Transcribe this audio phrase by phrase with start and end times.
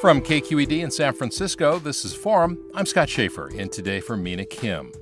[0.00, 2.70] From KQED in San Francisco, this is Forum.
[2.72, 4.92] I'm Scott Shafer, and today for Mina Kim.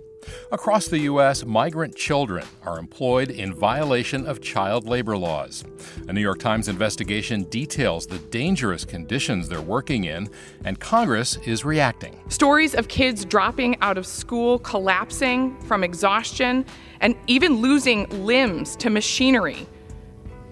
[0.51, 5.65] Across the U.S., migrant children are employed in violation of child labor laws.
[6.09, 10.31] A New York Times investigation details the dangerous conditions they're working in,
[10.65, 12.19] and Congress is reacting.
[12.31, 16.65] Stories of kids dropping out of school, collapsing from exhaustion,
[17.03, 19.67] and even losing limbs to machinery.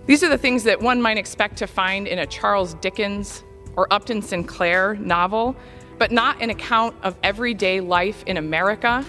[0.05, 3.43] These are the things that one might expect to find in a Charles Dickens
[3.77, 5.57] or Upton Sinclair novel,
[5.99, 9.05] but not an account of everyday life in America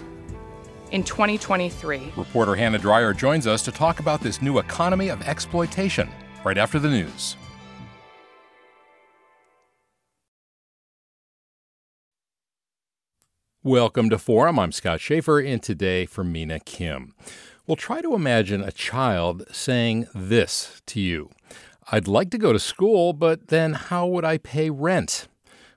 [0.92, 2.14] in 2023.
[2.16, 6.10] Reporter Hannah Dreier joins us to talk about this new economy of exploitation
[6.44, 7.36] right after the news.
[13.64, 14.60] Welcome to Forum.
[14.60, 17.16] I'm Scott Shafer, and today for Mina Kim.
[17.66, 21.32] We'll try to imagine a child saying this to you
[21.92, 25.28] I'd like to go to school, but then how would I pay rent?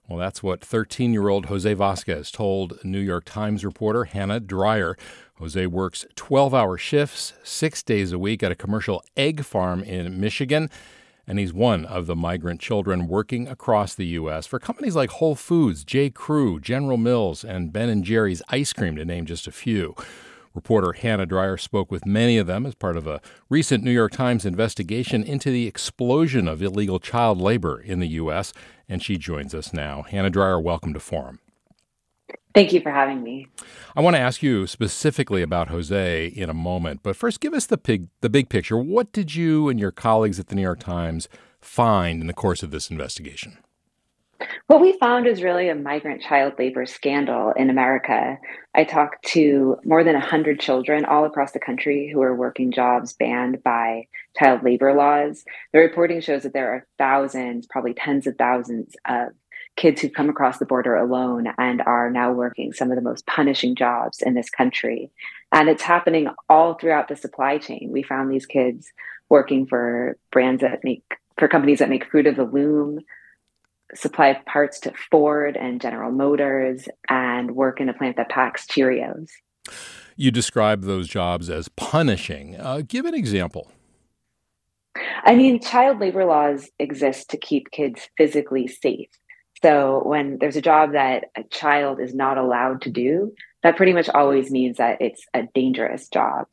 [0.08, 4.94] Well, that's what 13 year old Jose Vasquez told New York Times reporter Hannah Dreier.
[5.34, 10.18] Jose works 12 hour shifts, six days a week at a commercial egg farm in
[10.18, 10.70] Michigan.
[11.26, 14.46] And he's one of the migrant children working across the U.S.
[14.46, 16.08] for companies like Whole Foods, J.
[16.08, 19.94] Crew, General Mills, and Ben & Jerry's Ice Cream, to name just a few.
[20.54, 24.12] Reporter Hannah Dreier spoke with many of them as part of a recent New York
[24.12, 28.52] Times investigation into the explosion of illegal child labor in the U.S.,
[28.88, 30.02] and she joins us now.
[30.02, 31.40] Hannah Dreier, welcome to Forum.
[32.54, 33.46] Thank you for having me.
[33.94, 37.66] I want to ask you specifically about Jose in a moment, but first give us
[37.66, 38.76] the big, the big picture.
[38.76, 41.28] What did you and your colleagues at the New York Times
[41.60, 43.58] find in the course of this investigation?
[44.68, 48.36] What we found is really a migrant child labor scandal in America.
[48.74, 53.14] I talked to more than 100 children all across the country who are working jobs
[53.14, 54.08] banned by
[54.38, 55.42] child labor laws.
[55.72, 59.28] The reporting shows that there are thousands, probably tens of thousands of
[59.76, 63.24] kids who've come across the border alone and are now working some of the most
[63.24, 65.10] punishing jobs in this country.
[65.50, 67.88] And it's happening all throughout the supply chain.
[67.90, 68.92] We found these kids
[69.30, 71.04] working for brands that make,
[71.38, 72.98] for companies that make Fruit of the Loom,
[73.94, 79.28] supply parts to Ford and General Motors and work in a plant that packs Cheerios.
[80.16, 82.56] You describe those jobs as punishing.
[82.58, 83.70] Uh, give an example.
[85.24, 89.08] I mean, child labor laws exist to keep kids physically safe.
[89.62, 93.32] So when there's a job that a child is not allowed to do,
[93.62, 96.46] that pretty much always means that it's a dangerous job.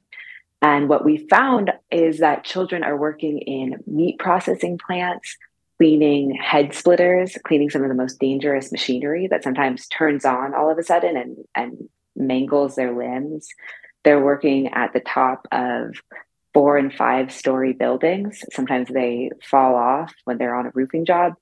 [0.61, 5.37] And what we found is that children are working in meat processing plants
[5.77, 10.69] cleaning head splitters, cleaning some of the most dangerous machinery that sometimes turns on all
[10.71, 13.47] of a sudden and, and mangles their limbs.
[14.03, 15.95] They're working at the top of
[16.53, 18.41] four and five story buildings.
[18.53, 21.33] Sometimes they fall off when they're on a roofing job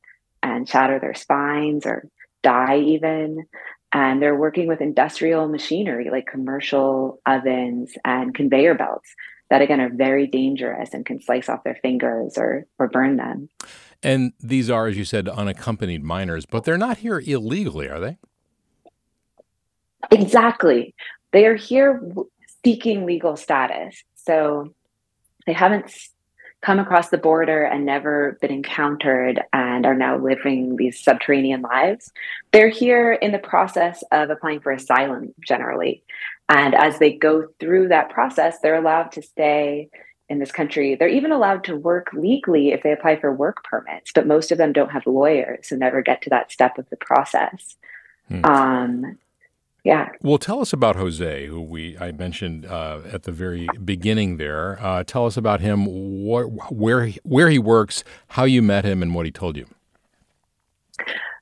[0.42, 2.08] and shatter their spines or
[2.42, 3.46] die even.
[3.92, 9.14] And they're working with industrial machinery like commercial ovens and conveyor belts
[9.52, 13.50] that again are very dangerous and can slice off their fingers or or burn them.
[14.04, 18.18] And these are, as you said, unaccompanied minors, but they're not here illegally, are they?
[20.12, 20.94] Exactly.
[21.32, 22.02] They are here
[22.64, 24.04] seeking legal status.
[24.16, 24.74] So
[25.48, 25.92] they haven't
[26.62, 32.12] come across the border and never been encountered and are now living these subterranean lives.
[32.52, 36.04] They're here in the process of applying for asylum generally.
[36.48, 39.90] And as they go through that process, they're allowed to stay
[40.30, 44.12] in this country, they're even allowed to work legally if they apply for work permits,
[44.14, 46.98] but most of them don't have lawyers and never get to that step of the
[46.98, 47.76] process.
[48.30, 48.46] Hmm.
[48.46, 49.18] Um,
[49.84, 50.10] yeah.
[50.22, 54.38] Well, tell us about Jose, who we I mentioned uh, at the very beginning.
[54.38, 59.02] There, uh, tell us about him, wh- where where he works, how you met him,
[59.02, 59.66] and what he told you.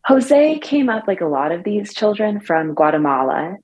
[0.05, 3.57] Jose came up like a lot of these children from Guatemala.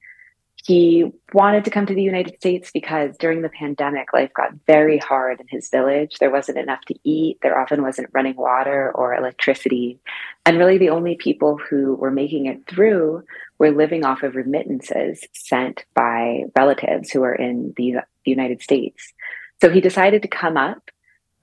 [0.68, 4.98] He wanted to come to the United States because during the pandemic, life got very
[4.98, 6.18] hard in his village.
[6.20, 7.38] There wasn't enough to eat.
[7.42, 10.02] There often wasn't running water or electricity.
[10.46, 13.24] And really, the only people who were making it through
[13.58, 19.14] were living off of remittances sent by relatives who are in the, the United States.
[19.62, 20.92] So he decided to come up.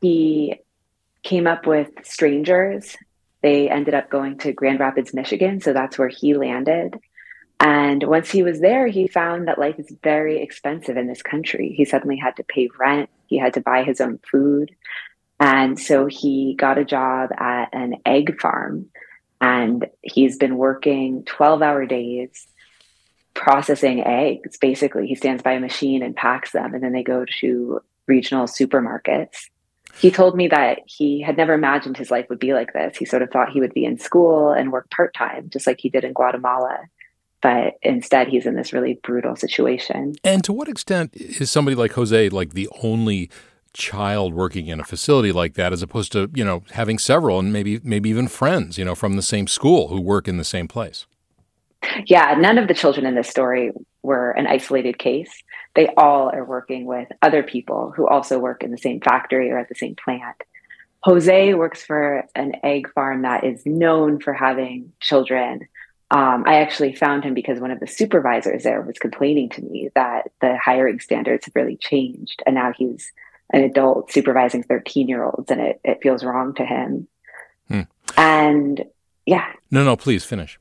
[0.03, 0.57] He
[1.23, 2.95] came up with strangers.
[3.41, 5.63] They ended up going to Grand Rapids, Michigan.
[5.63, 7.01] So that's where he landed.
[7.65, 11.73] And once he was there, he found that life is very expensive in this country.
[11.75, 14.77] He suddenly had to pay rent, he had to buy his own food.
[15.41, 18.91] And so he got a job at an egg farm.
[19.41, 22.47] And he's been working 12 hour days
[23.33, 24.59] processing eggs.
[24.59, 28.47] Basically, he stands by a machine and packs them, and then they go to regional
[28.47, 29.49] supermarkets.
[29.99, 32.99] He told me that he had never imagined his life would be like this.
[32.99, 35.81] He sort of thought he would be in school and work part time, just like
[35.81, 36.81] he did in Guatemala
[37.45, 40.15] but instead he's in this really brutal situation.
[40.25, 43.29] And to what extent is somebody like Jose like the only
[43.75, 47.53] child working in a facility like that as opposed to, you know, having several and
[47.53, 50.67] maybe maybe even friends, you know, from the same school who work in the same
[50.67, 51.05] place?
[52.07, 55.31] Yeah, none of the children in this story were an isolated case.
[55.75, 59.59] They all are working with other people who also work in the same factory or
[59.59, 60.37] at the same plant.
[61.03, 65.69] Jose works for an egg farm that is known for having children
[66.15, 69.91] um, I actually found him because one of the supervisors there was complaining to me
[69.97, 73.11] that the hiring standards have really changed, and now he's
[73.51, 77.09] an adult supervising 13 year olds, and it, it feels wrong to him.
[77.67, 77.81] Hmm.
[78.17, 78.85] And
[79.27, 79.45] yeah.
[79.73, 80.61] No, no, please finish.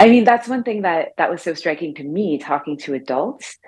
[0.00, 3.58] I mean, that's one thing that that was so striking to me talking to adults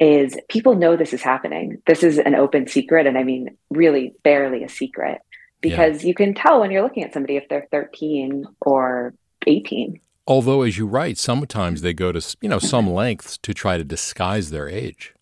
[0.00, 1.82] is people know this is happening.
[1.86, 5.20] This is an open secret, and I mean, really barely a secret
[5.64, 6.08] because yeah.
[6.08, 9.14] you can tell when you're looking at somebody if they're 13 or
[9.46, 9.98] 18.
[10.26, 13.84] Although, as you write, sometimes they go to you know some lengths to try to
[13.84, 15.14] disguise their age.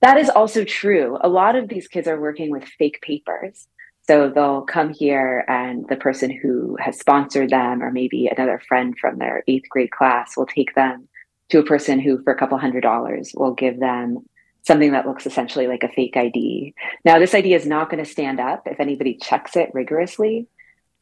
[0.00, 1.18] That is also true.
[1.22, 3.66] A lot of these kids are working with fake papers.
[4.06, 8.94] So they'll come here, and the person who has sponsored them, or maybe another friend
[8.98, 11.08] from their eighth grade class, will take them
[11.50, 14.18] to a person who, for a couple hundred dollars, will give them
[14.62, 16.74] something that looks essentially like a fake ID.
[17.04, 20.46] Now, this ID is not going to stand up if anybody checks it rigorously.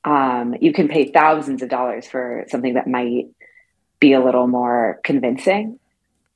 [0.05, 3.27] Um, you can pay thousands of dollars for something that might
[3.99, 5.81] be a little more convincing.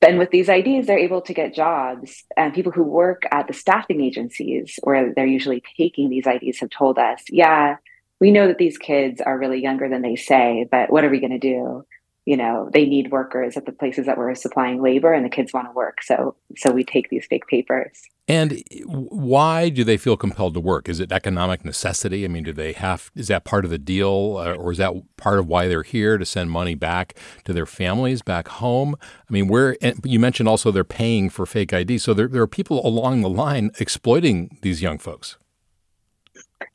[0.01, 2.23] Then, with these IDs, they're able to get jobs.
[2.35, 6.71] And people who work at the staffing agencies where they're usually taking these IDs have
[6.71, 7.77] told us, yeah,
[8.19, 11.19] we know that these kids are really younger than they say, but what are we
[11.19, 11.85] going to do?
[12.25, 15.53] You know they need workers at the places that we're supplying labor and the kids
[15.53, 16.03] want to work.
[16.03, 18.01] So so we take these fake papers.
[18.27, 20.87] And why do they feel compelled to work?
[20.87, 22.23] Is it economic necessity?
[22.23, 24.93] I mean do they have is that part of the deal uh, or is that
[25.17, 28.95] part of why they're here to send money back to their families back home?
[29.01, 32.47] I mean where you mentioned also they're paying for fake id so there, there are
[32.47, 35.37] people along the line exploiting these young folks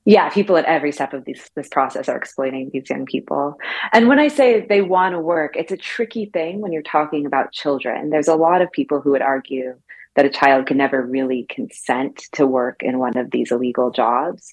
[0.04, 3.58] yeah, people at every step of this this process are exploiting these young people.
[3.92, 7.26] And when I say they want to work, it's a tricky thing when you're talking
[7.26, 8.10] about children.
[8.10, 9.74] There's a lot of people who would argue
[10.14, 14.52] that a child can never really consent to work in one of these illegal jobs.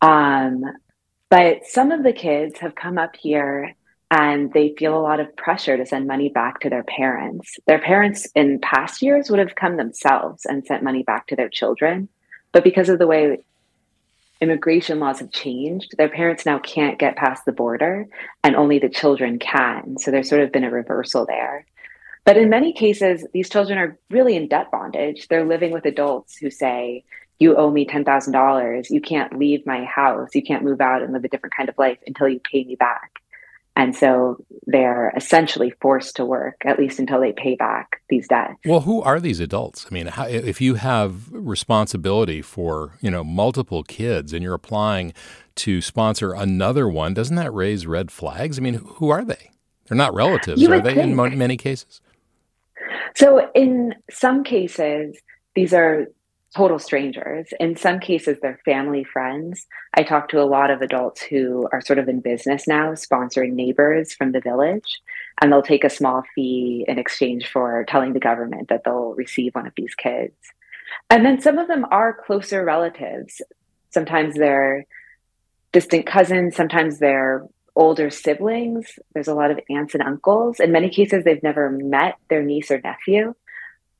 [0.00, 0.64] Um,
[1.30, 3.74] but some of the kids have come up here
[4.10, 7.56] and they feel a lot of pressure to send money back to their parents.
[7.66, 11.50] Their parents in past years would have come themselves and sent money back to their
[11.50, 12.08] children.
[12.52, 13.44] But because of the way
[14.40, 15.94] immigration laws have changed.
[15.96, 18.06] Their parents now can't get past the border
[18.44, 19.98] and only the children can.
[19.98, 21.66] So there's sort of been a reversal there.
[22.24, 25.28] But in many cases, these children are really in debt bondage.
[25.28, 27.04] They're living with adults who say,
[27.38, 28.90] You owe me $10,000.
[28.90, 30.34] You can't leave my house.
[30.34, 32.76] You can't move out and live a different kind of life until you pay me
[32.76, 33.12] back.
[33.78, 38.56] And so they're essentially forced to work, at least until they pay back these debts.
[38.64, 39.86] Well, who are these adults?
[39.88, 45.14] I mean, how, if you have responsibility for, you know, multiple kids and you're applying
[45.56, 48.58] to sponsor another one, doesn't that raise red flags?
[48.58, 49.52] I mean, who are they?
[49.86, 51.16] They're not relatives, are they, think.
[51.16, 52.00] in many cases?
[53.14, 55.16] So, in some cases,
[55.54, 56.08] these are
[56.56, 57.48] total strangers.
[57.60, 59.66] In some cases, they're family friends.
[59.94, 63.52] I talk to a lot of adults who are sort of in business now, sponsoring
[63.52, 65.00] neighbors from the village,
[65.40, 69.54] and they'll take a small fee in exchange for telling the government that they'll receive
[69.54, 70.34] one of these kids.
[71.10, 73.42] And then some of them are closer relatives.
[73.90, 74.86] Sometimes they're
[75.72, 78.98] distant cousins, sometimes they're older siblings.
[79.14, 80.58] There's a lot of aunts and uncles.
[80.58, 83.34] In many cases, they've never met their niece or nephew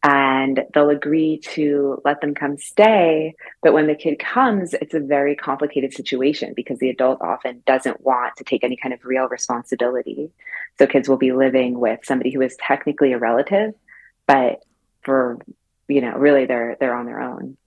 [0.02, 3.34] and they'll agree to let them come stay.
[3.62, 8.00] But when the kid comes, it's a very complicated situation because the adult often doesn't
[8.02, 10.30] want to take any kind of real responsibility.
[10.78, 13.74] So kids will be living with somebody who is technically a relative,
[14.26, 14.62] but
[15.02, 15.38] for
[15.88, 17.57] you know, really they're they're on their own.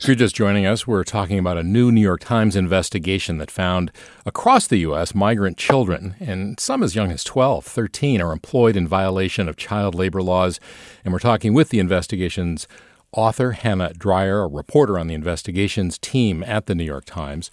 [0.00, 3.50] If you're just joining us, we're talking about a new New York Times investigation that
[3.50, 3.92] found
[4.24, 5.14] across the U.S.
[5.14, 9.94] migrant children, and some as young as 12, 13, are employed in violation of child
[9.94, 10.58] labor laws.
[11.04, 12.66] And we're talking with the investigation's
[13.12, 17.50] author, Hannah Dreier, a reporter on the investigations team at the New York Times.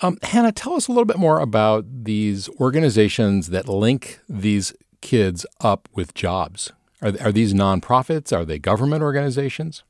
[0.00, 4.72] Um, Hannah, tell us a little bit more about these organizations that link these
[5.02, 6.72] kids up with jobs.
[7.02, 8.34] Are, are these nonprofits?
[8.34, 9.82] Are they government organizations?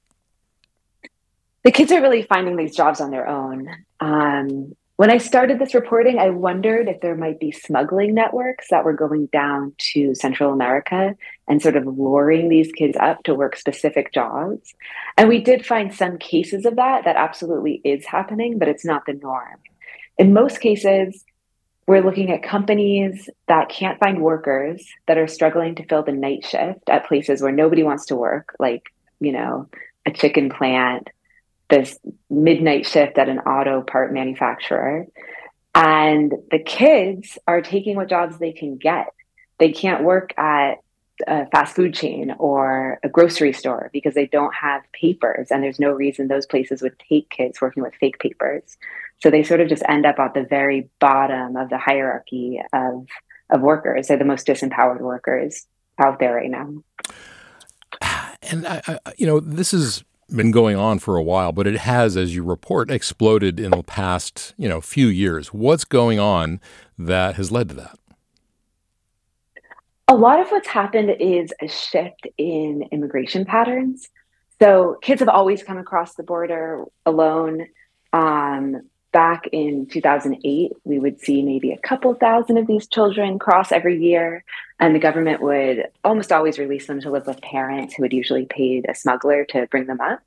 [1.65, 3.69] The kids are really finding these jobs on their own.
[4.01, 8.85] Um, when I started this reporting, I wondered if there might be smuggling networks that
[8.85, 11.17] were going down to Central America
[11.49, 14.75] and sort of luring these kids up to work specific jobs.
[15.17, 19.07] And we did find some cases of that, that absolutely is happening, but it's not
[19.07, 19.59] the norm.
[20.19, 21.25] In most cases,
[21.87, 26.45] we're looking at companies that can't find workers that are struggling to fill the night
[26.45, 28.85] shift at places where nobody wants to work, like,
[29.21, 29.69] you know,
[30.07, 31.09] a chicken plant
[31.73, 31.99] this
[32.29, 35.07] midnight shift at an auto part manufacturer.
[35.75, 39.07] And the kids are taking what jobs they can get.
[39.59, 40.75] They can't work at
[41.27, 45.51] a fast food chain or a grocery store because they don't have papers.
[45.51, 48.77] And there's no reason those places would take kids working with fake papers.
[49.23, 53.07] So they sort of just end up at the very bottom of the hierarchy of,
[53.49, 54.09] of workers.
[54.09, 55.67] They're the most disempowered workers
[55.99, 56.83] out there right now.
[58.51, 60.03] And, I, I, you know, this is
[60.33, 63.83] been going on for a while, but it has, as you report, exploded in the
[63.83, 65.49] past, you know, few years.
[65.49, 66.61] What's going on
[66.99, 67.99] that has led to that?
[70.09, 74.09] A lot of what's happened is a shift in immigration patterns.
[74.61, 77.67] So kids have always come across the border alone.
[78.13, 83.71] Um, back in 2008, we would see maybe a couple thousand of these children cross
[83.71, 84.45] every year,
[84.83, 88.47] and the government would almost always release them to live with parents who had usually
[88.47, 90.19] paid a smuggler to bring them up.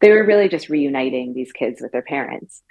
[0.00, 2.62] They were really just reuniting these kids with their parents.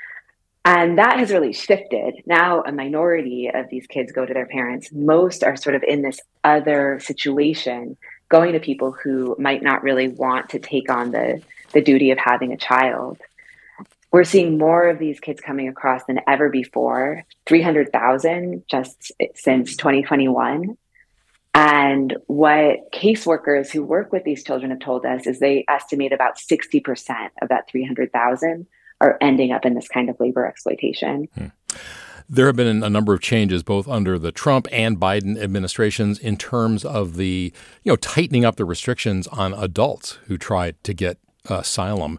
[0.64, 2.24] And that has really shifted.
[2.26, 4.94] Now, a minority of these kids go to their parents.
[4.94, 7.98] Most are sort of in this other situation,
[8.30, 11.42] going to people who might not really want to take on the,
[11.74, 13.20] the duty of having a child
[14.14, 20.78] we're seeing more of these kids coming across than ever before 300,000 just since 2021.
[21.54, 26.38] And what caseworkers who work with these children have told us is they estimate about
[26.38, 28.66] 60% of that 300,000
[29.02, 31.28] are ending up in this kind of labor exploitation.
[31.36, 31.48] Hmm.
[32.30, 36.38] There have been a number of changes both under the Trump and Biden administrations in
[36.38, 41.18] terms of the, you know, tightening up the restrictions on adults who try to get
[41.46, 42.18] asylum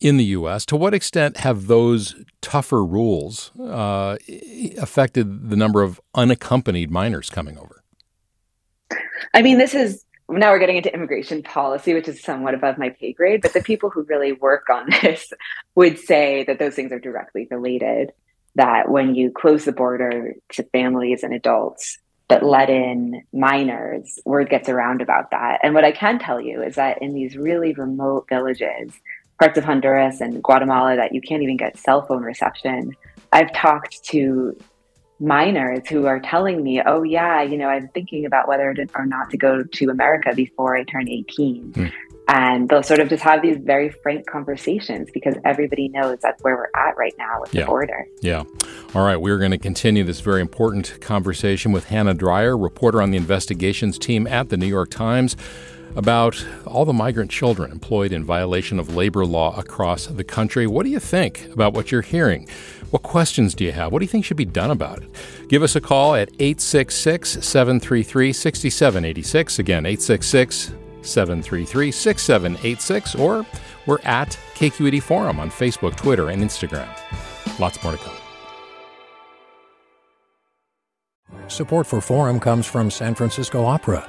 [0.00, 0.66] in the U.S.
[0.66, 4.16] To what extent have those tougher rules uh,
[4.78, 7.81] affected the number of unaccompanied minors coming over?
[9.34, 12.90] I mean, this is now we're getting into immigration policy, which is somewhat above my
[12.90, 15.32] pay grade, but the people who really work on this
[15.74, 18.12] would say that those things are directly related.
[18.54, 21.98] That when you close the border to families and adults,
[22.28, 25.60] but let in minors, word gets around about that.
[25.62, 28.92] And what I can tell you is that in these really remote villages,
[29.38, 32.94] parts of Honduras and Guatemala that you can't even get cell phone reception.
[33.32, 34.56] I've talked to
[35.22, 39.06] minors who are telling me, oh, yeah, you know, I'm thinking about whether to, or
[39.06, 41.72] not to go to America before I turn 18.
[41.72, 41.92] Mm.
[42.28, 46.56] And they'll sort of just have these very frank conversations because everybody knows that's where
[46.56, 47.62] we're at right now with yeah.
[47.62, 48.06] the border.
[48.20, 48.44] Yeah.
[48.94, 49.16] All right.
[49.16, 53.98] We're going to continue this very important conversation with Hannah Dreier, reporter on the investigations
[53.98, 55.36] team at the New York Times
[55.96, 60.66] about all the migrant children employed in violation of labor law across the country.
[60.66, 62.48] What do you think about what you're hearing?
[62.90, 63.92] What questions do you have?
[63.92, 65.48] What do you think should be done about it?
[65.48, 69.58] Give us a call at 866 733 6786.
[69.58, 70.72] Again, 866
[71.02, 73.46] 733 6786, or
[73.86, 76.88] we're at KQED Forum on Facebook, Twitter, and Instagram.
[77.58, 78.16] Lots more to come.
[81.48, 84.08] Support for Forum comes from San Francisco Opera.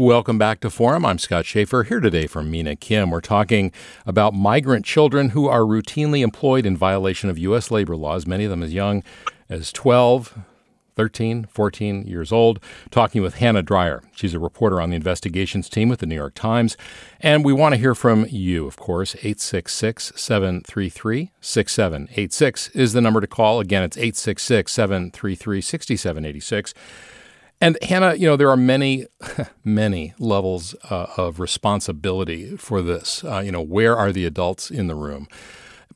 [0.00, 1.04] Welcome back to Forum.
[1.04, 3.10] I'm Scott Shafer here today from Mina Kim.
[3.10, 3.72] We're talking
[4.06, 7.72] about migrant children who are routinely employed in violation of U.S.
[7.72, 9.02] labor laws, many of them as young
[9.48, 10.38] as 12,
[10.94, 12.60] 13, 14 years old,
[12.92, 14.02] talking with Hannah Dreier.
[14.14, 16.76] She's a reporter on the investigations team with the New York Times.
[17.18, 19.16] And we want to hear from you, of course.
[19.16, 23.58] 866 733 6786 is the number to call.
[23.58, 26.74] Again, it's 866 733 6786.
[27.60, 29.06] And Hannah, you know, there are many,
[29.64, 33.24] many levels uh, of responsibility for this.
[33.24, 35.26] Uh, you know, where are the adults in the room?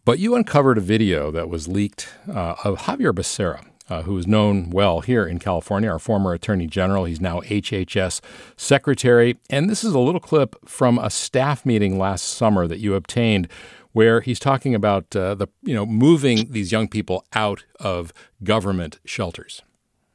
[0.05, 4.27] But you uncovered a video that was leaked uh, of Xavier Becerra, uh, who is
[4.27, 7.05] known well here in California, our former attorney general.
[7.05, 8.21] He's now HHS
[8.57, 9.39] secretary.
[9.49, 13.47] And this is a little clip from a staff meeting last summer that you obtained
[13.93, 18.99] where he's talking about uh, the, you know, moving these young people out of government
[19.05, 19.63] shelters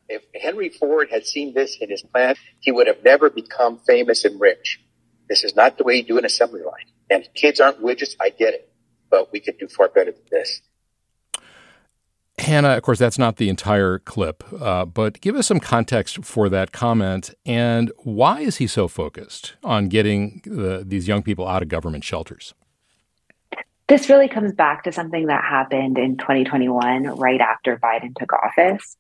[0.10, 4.26] if Henry Ford had seen this in his plan, he would have never become famous
[4.26, 4.80] and rich.
[5.30, 6.86] This is not the way you do an assembly line.
[7.10, 8.16] And kids aren't widgets.
[8.20, 8.72] I get it,
[9.10, 10.62] but we could do far better than this.
[12.40, 16.50] Hannah, of course, that's not the entire clip, uh, but give us some context for
[16.50, 17.34] that comment.
[17.46, 22.04] And why is he so focused on getting the, these young people out of government
[22.04, 22.54] shelters?
[23.88, 28.98] This really comes back to something that happened in 2021, right after Biden took office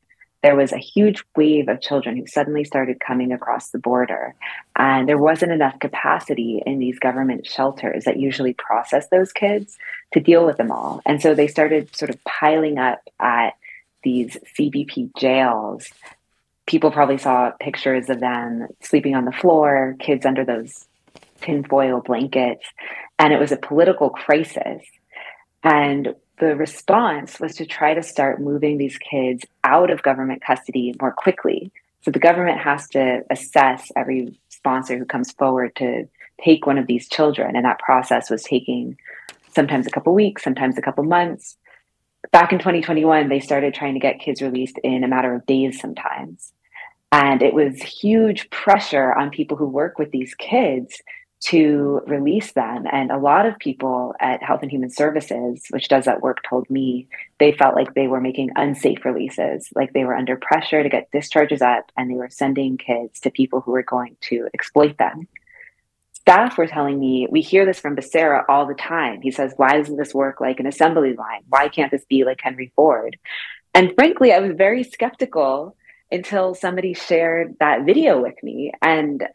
[0.47, 4.33] there was a huge wave of children who suddenly started coming across the border.
[4.77, 9.77] And there wasn't enough capacity in these government shelters that usually process those kids
[10.13, 11.01] to deal with them all.
[11.05, 13.57] And so they started sort of piling up at
[14.03, 15.89] these CBP jails.
[16.65, 20.87] People probably saw pictures of them sleeping on the floor, kids under those
[21.41, 22.63] tinfoil blankets.
[23.19, 24.81] And it was a political crisis.
[25.61, 30.93] And the response was to try to start moving these kids out of government custody
[31.01, 31.71] more quickly.
[32.01, 36.07] So the government has to assess every sponsor who comes forward to
[36.43, 37.55] take one of these children.
[37.55, 38.97] And that process was taking
[39.53, 41.57] sometimes a couple weeks, sometimes a couple months.
[42.31, 45.79] Back in 2021, they started trying to get kids released in a matter of days
[45.79, 46.53] sometimes.
[47.11, 51.01] And it was huge pressure on people who work with these kids
[51.39, 52.85] to release them.
[52.91, 56.69] And a lot of people at Health and Human Services, which does that work, told
[56.69, 57.07] me
[57.39, 61.11] they felt like they were making unsafe releases, like they were under pressure to get
[61.11, 65.27] discharges up and they were sending kids to people who were going to exploit them.
[66.13, 69.21] Staff were telling me, we hear this from Becerra all the time.
[69.21, 71.43] He says, Why doesn't this work like an assembly line?
[71.47, 73.17] Why can't this be like Henry Ford?
[73.73, 75.77] And frankly, I was very skeptical
[76.11, 78.73] until somebody shared that video with me.
[78.81, 79.25] And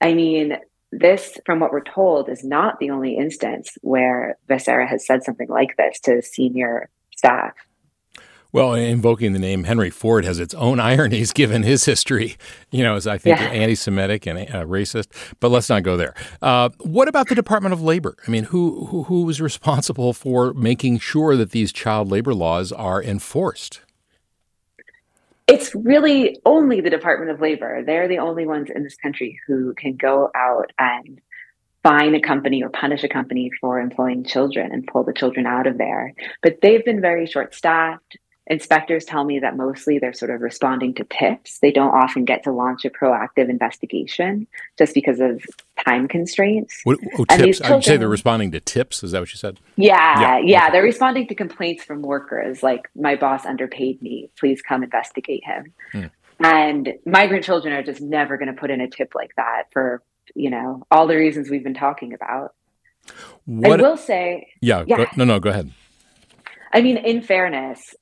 [0.00, 0.58] I mean,
[0.92, 5.48] this, from what we're told, is not the only instance where Becerra has said something
[5.48, 7.54] like this to senior staff.
[8.52, 12.36] Well, invoking the name Henry Ford has its own ironies given his history,
[12.70, 13.48] you know, as I think yeah.
[13.48, 15.08] anti Semitic and uh, racist,
[15.40, 16.14] but let's not go there.
[16.40, 18.16] Uh, what about the Department of Labor?
[18.26, 22.72] I mean, who, who, who is responsible for making sure that these child labor laws
[22.72, 23.82] are enforced?
[25.46, 27.82] It's really only the Department of Labor.
[27.84, 31.20] They're the only ones in this country who can go out and
[31.82, 35.68] fine a company or punish a company for employing children and pull the children out
[35.68, 36.14] of there.
[36.42, 40.94] But they've been very short staffed inspectors tell me that mostly they're sort of responding
[40.94, 41.58] to tips.
[41.58, 44.46] They don't often get to launch a proactive investigation
[44.78, 45.44] just because of
[45.84, 46.80] time constraints.
[46.84, 47.58] What, oh, tips?
[47.58, 49.02] Children, I'd say they're responding to tips.
[49.02, 49.58] Is that what you said?
[49.76, 50.38] Yeah, yeah.
[50.38, 50.72] yeah okay.
[50.72, 54.30] They're responding to complaints from workers like, my boss underpaid me.
[54.38, 55.72] Please come investigate him.
[55.92, 56.06] Hmm.
[56.38, 60.02] And migrant children are just never going to put in a tip like that for,
[60.34, 62.54] you know, all the reasons we've been talking about.
[63.44, 64.48] What, I will say.
[64.60, 64.96] Yeah, yeah.
[64.96, 65.72] Go, no, no, go ahead.
[66.72, 67.94] I mean, in fairness,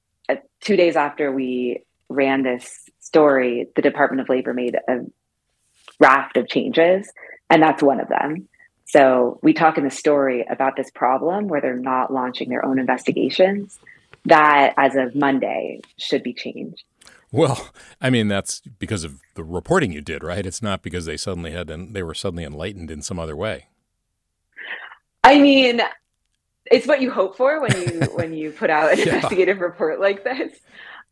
[0.64, 5.00] two days after we ran this story, the Department of Labor made a
[6.00, 7.11] raft of changes,
[7.48, 8.48] and that's one of them.
[8.87, 12.79] So we talk in the story about this problem where they're not launching their own
[12.79, 13.79] investigations.
[14.27, 16.83] That, as of Monday, should be changed.
[17.31, 20.46] Well, I mean that's because of the reporting you did, right?
[20.46, 23.66] It's not because they suddenly had and they were suddenly enlightened in some other way.
[25.24, 25.81] I mean,
[26.66, 29.16] it's what you hope for when you when you put out an yeah.
[29.16, 30.59] investigative report like this.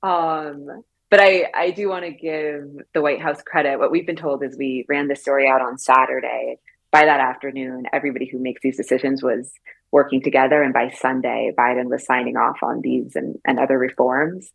[0.03, 3.79] Um, but I, I do want to give the White House credit.
[3.79, 6.59] What we've been told is we ran the story out on Saturday.
[6.91, 9.53] By that afternoon, everybody who makes these decisions was
[9.91, 10.63] working together.
[10.63, 14.51] And by Sunday, Biden was signing off on these and, and other reforms,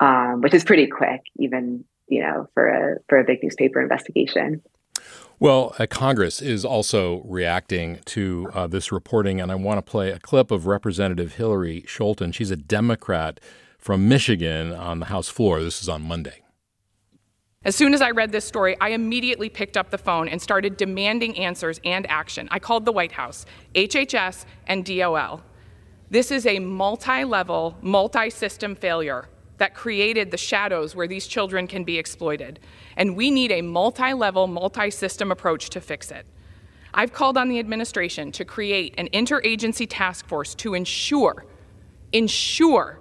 [0.00, 4.62] um, which is pretty quick, even you know, for a for a big newspaper investigation.
[5.38, 10.10] Well, uh, Congress is also reacting to uh, this reporting, and I want to play
[10.10, 12.32] a clip of Representative Hillary Scholten.
[12.32, 13.38] She's a Democrat
[13.78, 15.62] from Michigan on the House floor.
[15.62, 16.42] This is on Monday.
[17.64, 20.76] As soon as I read this story, I immediately picked up the phone and started
[20.78, 22.48] demanding answers and action.
[22.50, 25.42] I called the White House, HHS, and DOL.
[26.08, 29.28] This is a multi level, multi system failure
[29.58, 32.60] that created the shadows where these children can be exploited.
[32.96, 36.26] And we need a multi level, multi system approach to fix it.
[36.94, 41.44] I've called on the administration to create an interagency task force to ensure,
[42.12, 43.00] ensure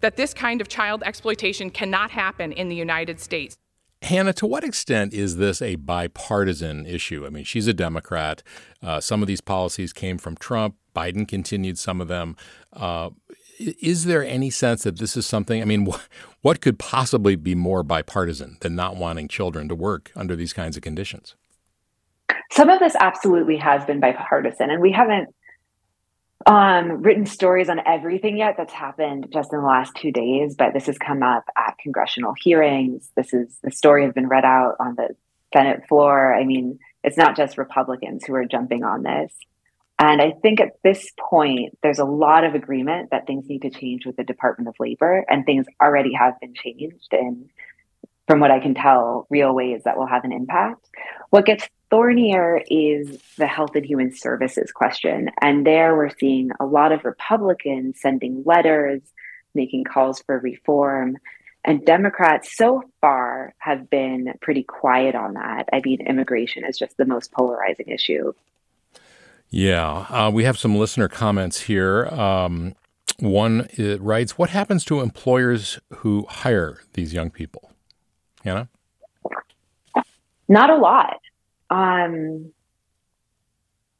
[0.00, 3.56] that this kind of child exploitation cannot happen in the United States.
[4.02, 7.26] Hannah, to what extent is this a bipartisan issue?
[7.26, 8.42] I mean, she's a Democrat.
[8.80, 10.76] Uh, some of these policies came from Trump.
[10.94, 12.36] Biden continued some of them.
[12.72, 13.10] Uh,
[13.58, 15.60] is there any sense that this is something?
[15.60, 16.00] I mean, wh-
[16.42, 20.76] what could possibly be more bipartisan than not wanting children to work under these kinds
[20.76, 21.34] of conditions?
[22.50, 25.34] Some of this absolutely has been bipartisan, and we haven't
[26.46, 30.72] um, written stories on everything yet that's happened just in the last two days, but
[30.72, 33.10] this has come up at congressional hearings.
[33.16, 35.08] This is the story has been read out on the
[35.52, 36.34] Senate floor.
[36.34, 39.32] I mean, it's not just Republicans who are jumping on this.
[39.98, 43.70] And I think at this point, there's a lot of agreement that things need to
[43.70, 47.50] change with the Department of Labor, and things already have been changed in,
[48.28, 50.86] from what I can tell, real ways that will have an impact.
[51.30, 55.30] What gets thornier is the health and human services question.
[55.40, 59.00] And there we're seeing a lot of Republicans sending letters,
[59.54, 61.16] making calls for reform.
[61.64, 65.68] And Democrats so far have been pretty quiet on that.
[65.72, 68.32] I mean, immigration is just the most polarizing issue
[69.50, 72.06] yeah, uh, we have some listener comments here.
[72.06, 72.74] Um,
[73.18, 77.72] one writes, "What happens to employers who hire these young people?"
[78.44, 78.68] Hannah,
[80.48, 81.20] not a lot.
[81.70, 82.52] Um,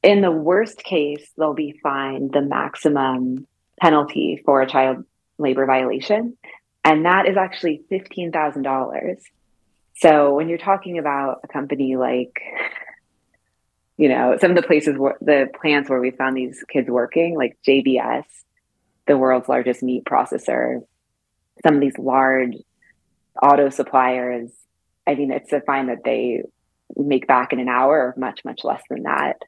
[0.02, 3.46] in the worst case, they'll be fined the maximum
[3.80, 5.04] penalty for a child
[5.38, 6.36] labor violation,
[6.84, 9.22] and that is actually fifteen thousand dollars.
[9.96, 12.40] So when you're talking about a company like
[13.98, 17.36] you know, some of the places where the plants where we found these kids working,
[17.36, 18.24] like JBS,
[19.08, 20.82] the world's largest meat processor,
[21.66, 22.54] some of these large
[23.42, 24.50] auto suppliers.
[25.04, 26.44] I mean, it's a fine that they
[26.96, 29.42] make back in an hour much, much less than that.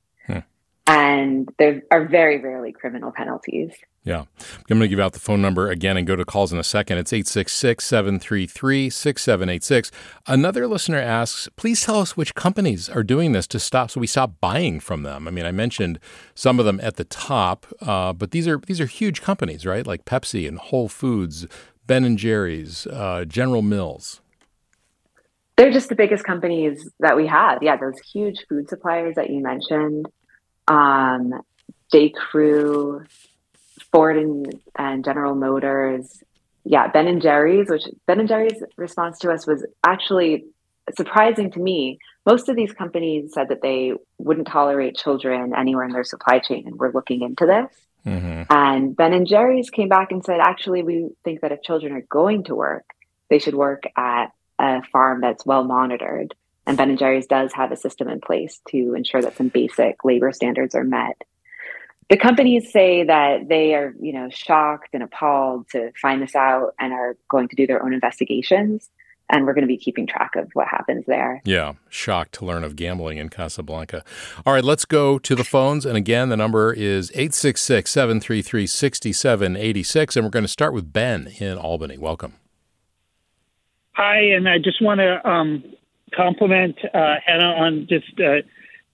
[1.01, 3.73] And there are very rarely criminal penalties.
[4.05, 4.25] Yeah.
[4.39, 6.63] I'm going to give out the phone number again and go to calls in a
[6.63, 6.99] second.
[6.99, 9.91] It's 866 733 6786.
[10.27, 14.07] Another listener asks, please tell us which companies are doing this to stop so we
[14.07, 15.27] stop buying from them.
[15.27, 16.01] I mean, I mentioned
[16.35, 19.87] some of them at the top, uh, but these are these are huge companies, right?
[19.87, 21.47] Like Pepsi and Whole Foods,
[21.87, 24.21] Ben and Jerry's, uh, General Mills.
[25.57, 27.63] They're just the biggest companies that we have.
[27.63, 30.07] Yeah, those huge food suppliers that you mentioned.
[30.71, 31.43] Um,
[31.91, 32.11] J.
[32.11, 33.05] Crew,
[33.91, 36.23] Ford and, and General Motors,
[36.65, 40.45] yeah, Ben and Jerry's, which Ben and Jerry's response to us was actually
[40.97, 41.99] surprising to me.
[42.27, 46.67] Most of these companies said that they wouldn't tolerate children anywhere in their supply chain,
[46.67, 47.75] and we're looking into this.
[48.07, 48.43] Mm-hmm.
[48.51, 52.03] And Ben and Jerry's came back and said, actually, we think that if children are
[52.03, 52.85] going to work,
[53.29, 54.27] they should work at
[54.59, 56.35] a farm that's well monitored.
[56.67, 60.05] And Ben and Jerry's does have a system in place to ensure that some basic
[60.05, 61.23] labor standards are met
[62.11, 66.75] the companies say that they are, you know, shocked and appalled to find this out
[66.81, 68.91] and are going to do their own investigations.
[69.33, 71.41] And we're going to be keeping track of what happens there.
[71.45, 74.03] Yeah, shocked to learn of gambling in Casablanca.
[74.45, 75.87] All right, let's go to the phones.
[75.87, 80.17] And again, the number is 866 733 6786.
[80.17, 81.97] And we're going to start with Ben in Albany.
[81.97, 82.35] Welcome.
[83.93, 85.63] Hi, and I just want to um,
[86.15, 88.21] compliment uh, Hannah on just.
[88.21, 88.43] Uh,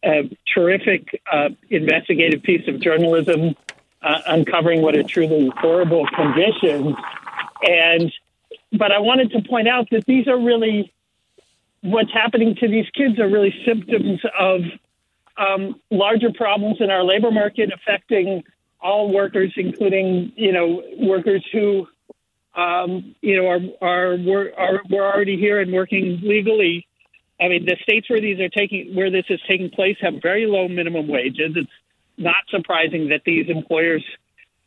[0.04, 3.56] a terrific uh, investigative piece of journalism
[4.02, 6.94] uh, uncovering what are truly horrible conditions.
[7.62, 8.12] And
[8.72, 10.92] but I wanted to point out that these are really
[11.82, 14.62] what's happening to these kids are really symptoms of
[15.36, 18.44] um, larger problems in our labor market affecting
[18.80, 21.88] all workers, including you know workers who
[22.54, 24.12] um, you know are are
[24.56, 26.86] are, are already here and working legally
[27.40, 30.46] I mean, the states where these are taking where this is taking place have very
[30.46, 31.52] low minimum wages.
[31.54, 31.70] It's
[32.16, 34.04] not surprising that these employers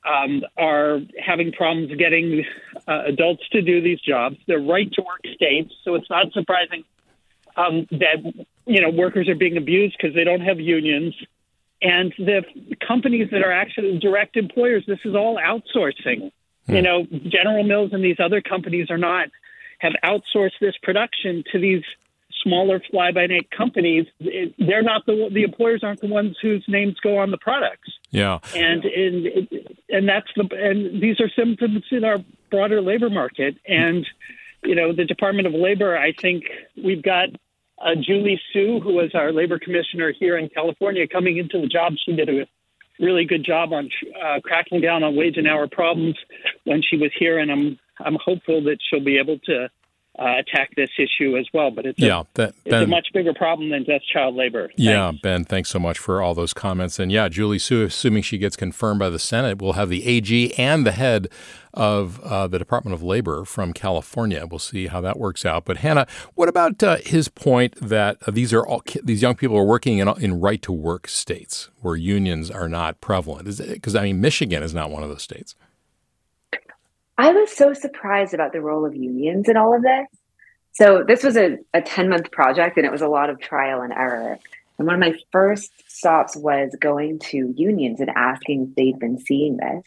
[0.07, 2.45] um, are having problems getting
[2.87, 4.37] uh, adults to do these jobs.
[4.47, 6.83] They're right to work states, so it's not surprising
[7.57, 8.17] um, that
[8.65, 11.15] you know workers are being abused because they don't have unions.
[11.81, 12.43] And the
[12.85, 16.31] companies that are actually direct employers, this is all outsourcing.
[16.67, 16.75] Hmm.
[16.75, 19.29] You know, General Mills and these other companies are not
[19.79, 21.83] have outsourced this production to these
[22.43, 24.07] smaller fly by night companies.
[24.19, 27.89] It, they're not the the employers aren't the ones whose names go on the products.
[28.11, 29.49] Yeah, and and
[29.89, 32.17] and that's the and these are symptoms in our
[32.49, 33.55] broader labor market.
[33.67, 34.05] And
[34.63, 35.97] you know, the Department of Labor.
[35.97, 36.45] I think
[36.81, 37.29] we've got
[37.79, 41.93] uh, Julie Su, who was our labor commissioner here in California, coming into the job.
[42.05, 42.47] She did a
[42.99, 43.89] really good job on
[44.21, 46.15] uh, cracking down on wage and hour problems
[46.65, 49.69] when she was here, and I'm I'm hopeful that she'll be able to
[50.19, 51.71] uh, attack this issue as well.
[51.71, 54.67] But it's yeah, a, ben, it's a much bigger problem than just child labor.
[54.67, 54.81] Thanks.
[54.81, 56.99] Yeah, Ben, thanks so much for all those comments.
[56.99, 60.53] And yeah, Julie Su, assuming she gets confirmed by the Senate, will have the AG
[60.55, 61.29] and the head
[61.73, 64.45] of uh, the Department of Labor from California.
[64.49, 65.65] We'll see how that works out.
[65.65, 69.57] But Hannah, what about uh, his point that uh, these are all these young people
[69.57, 73.57] are working in, in right to work states where unions are not prevalent?
[73.57, 75.55] Because I mean, Michigan is not one of those states.
[77.19, 80.07] I was so surprised about the role of unions in all of this.
[80.71, 83.81] So this was a, a 10 month project and it was a lot of trial
[83.81, 84.39] and error.
[84.77, 89.19] And one of my first stops was going to unions and asking if they'd been
[89.19, 89.83] seeing this.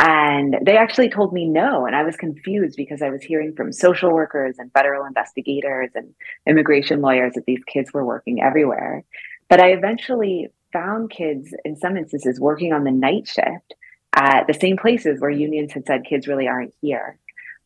[0.00, 1.86] And they actually told me no.
[1.86, 6.12] And I was confused because I was hearing from social workers and federal investigators and
[6.44, 9.04] immigration lawyers that these kids were working everywhere.
[9.48, 13.74] But I eventually found kids in some instances working on the night shift
[14.18, 17.18] at the same places where unions had said kids really aren't here.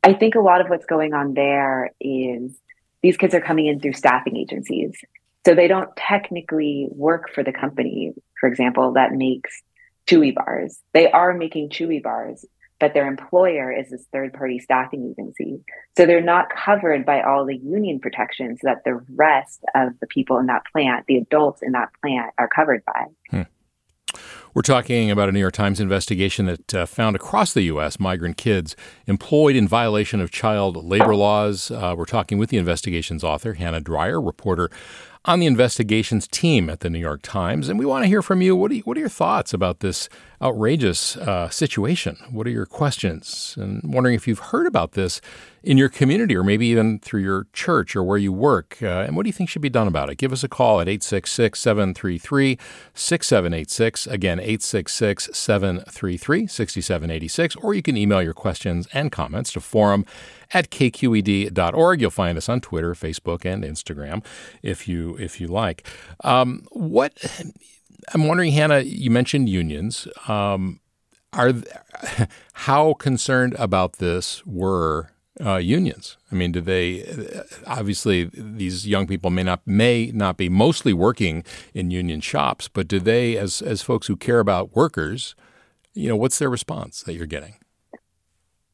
[0.02, 2.52] I think a lot of what's going on there is
[3.02, 4.92] these kids are coming in through staffing agencies.
[5.46, 9.62] So they don't technically work for the company, for example, that makes
[10.06, 10.78] chewy bars.
[10.92, 12.44] They are making chewy bars,
[12.78, 15.60] but their employer is this third party staffing agency.
[15.96, 20.38] So they're not covered by all the union protections that the rest of the people
[20.38, 23.04] in that plant, the adults in that plant, are covered by.
[23.30, 23.42] Hmm.
[24.54, 27.98] We're talking about a New York Times investigation that uh, found across the U.S.
[27.98, 31.70] migrant kids employed in violation of child labor laws.
[31.70, 34.70] Uh, we're talking with the investigation's author, Hannah Dreier, reporter
[35.24, 37.70] on the investigations team at the New York Times.
[37.70, 38.54] And we want to hear from you.
[38.54, 40.10] What are, you, what are your thoughts about this
[40.42, 42.18] outrageous uh, situation?
[42.30, 43.54] What are your questions?
[43.58, 45.22] And wondering if you've heard about this
[45.62, 48.78] in your community or maybe even through your church or where you work.
[48.82, 50.16] Uh, and what do you think should be done about it?
[50.16, 52.58] Give us a call at 866 733
[52.94, 54.06] 6786.
[54.06, 57.56] Again, 866 733 6786.
[57.56, 60.04] Or you can email your questions and comments to forum
[60.52, 62.00] at kqed.org.
[62.00, 64.24] You'll find us on Twitter, Facebook, and Instagram
[64.62, 65.86] if you if you like.
[66.24, 67.12] Um, what
[68.12, 70.08] I'm wondering, Hannah, you mentioned unions.
[70.28, 70.80] Um,
[71.32, 71.54] are
[72.52, 76.16] how concerned about this were uh, unions?
[76.30, 77.04] I mean, do they
[77.66, 82.88] obviously these young people may not may not be mostly working in union shops, but
[82.88, 85.34] do they, as as folks who care about workers,
[85.94, 87.54] you know, what's their response that you're getting?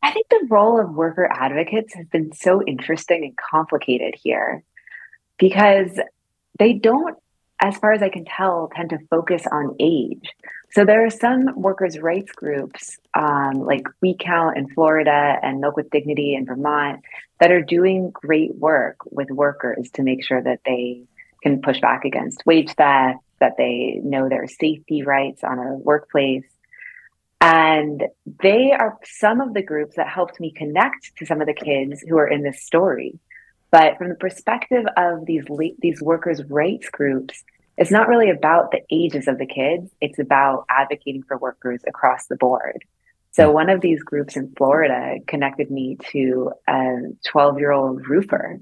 [0.03, 4.63] I think the role of worker advocates has been so interesting and complicated here
[5.39, 5.99] because
[6.59, 7.17] they don't,
[7.61, 10.31] as far as I can tell, tend to focus on age.
[10.71, 15.77] So there are some workers' rights groups um, like We Count in Florida and Milk
[15.77, 17.01] with Dignity in Vermont
[17.41, 21.05] that are doing great work with workers to make sure that they
[21.43, 26.45] can push back against wage theft, that they know their safety rights on a workplace.
[27.41, 28.05] And
[28.43, 32.05] they are some of the groups that helped me connect to some of the kids
[32.07, 33.19] who are in this story.
[33.71, 35.45] But from the perspective of these
[35.79, 37.45] these workers' rights groups,
[37.79, 39.91] it's not really about the ages of the kids.
[40.01, 42.85] It's about advocating for workers across the board.
[43.31, 46.97] So one of these groups in Florida connected me to a
[47.29, 48.59] 12 year old roofer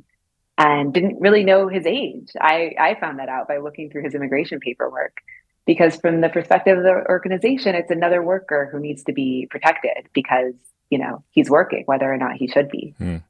[0.59, 2.33] and didn't really know his age.
[2.39, 5.17] I, I found that out by looking through his immigration paperwork
[5.67, 10.09] because from the perspective of the organization it's another worker who needs to be protected
[10.13, 10.55] because
[10.91, 13.23] you know he's working whether or not he should be mm.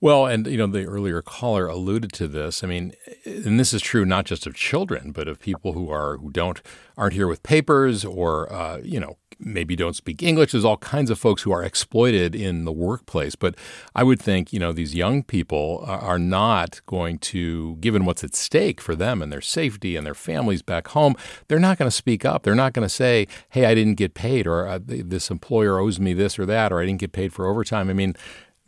[0.00, 2.64] Well, and you know, the earlier caller alluded to this.
[2.64, 2.92] I mean,
[3.26, 6.60] and this is true not just of children, but of people who are who don't
[6.96, 10.52] aren't here with papers or uh, you know maybe don't speak English.
[10.52, 13.34] There's all kinds of folks who are exploited in the workplace.
[13.34, 13.56] But
[13.94, 18.34] I would think, you know, these young people are not going to, given what's at
[18.34, 21.16] stake for them and their safety and their families back home,
[21.48, 22.42] they're not going to speak up.
[22.42, 25.98] They're not going to say, hey, I didn't get paid, or uh, this employer owes
[25.98, 27.88] me this or that, or I didn't get paid for overtime.
[27.88, 28.14] I mean,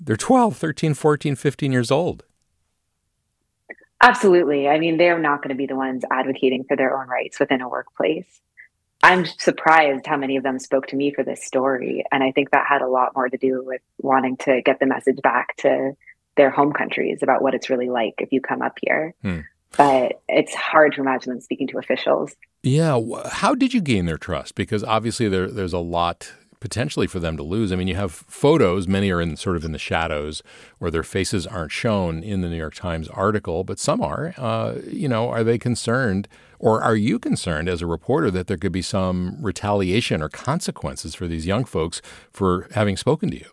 [0.04, 2.24] they're 12, 13, 14, 15 years old.
[4.02, 4.68] Absolutely.
[4.68, 7.60] I mean, they're not going to be the ones advocating for their own rights within
[7.60, 8.40] a workplace.
[9.02, 12.04] I'm surprised how many of them spoke to me for this story.
[12.10, 14.86] And I think that had a lot more to do with wanting to get the
[14.86, 15.96] message back to
[16.36, 19.14] their home countries about what it's really like if you come up here.
[19.22, 19.40] Hmm.
[19.76, 22.34] But it's hard to imagine them speaking to officials.
[22.62, 23.00] Yeah.
[23.30, 24.54] How did you gain their trust?
[24.54, 26.32] Because obviously there, there's a lot
[26.62, 27.72] potentially for them to lose.
[27.72, 30.42] I mean, you have photos, many are in sort of in the shadows
[30.78, 34.32] or their faces aren't shown in the New York Times article, but some are.
[34.38, 36.28] Uh, you know, are they concerned
[36.60, 41.16] or are you concerned as a reporter that there could be some retaliation or consequences
[41.16, 43.50] for these young folks for having spoken to you?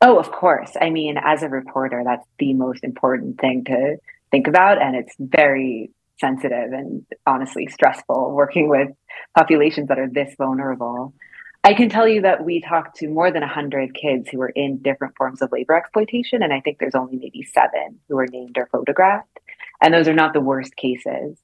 [0.00, 0.76] Oh, of course.
[0.80, 3.96] I mean, as a reporter, that's the most important thing to
[4.30, 4.80] think about.
[4.80, 8.88] And it's very sensitive and honestly stressful working with
[9.36, 11.14] populations that are this vulnerable.
[11.64, 14.78] I can tell you that we talked to more than 100 kids who were in
[14.78, 18.56] different forms of labor exploitation, and I think there's only maybe seven who were named
[18.56, 19.40] or photographed.
[19.80, 21.38] And those are not the worst cases.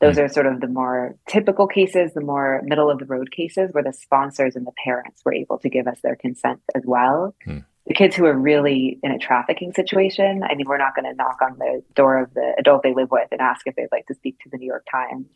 [0.00, 0.22] Those hmm.
[0.22, 3.84] are sort of the more typical cases, the more middle of the road cases where
[3.84, 7.34] the sponsors and the parents were able to give us their consent as well.
[7.44, 11.04] Hmm the kids who are really in a trafficking situation, I mean, we're not going
[11.04, 13.88] to knock on the door of the adult they live with and ask if they'd
[13.90, 15.26] like to speak to the New York Times.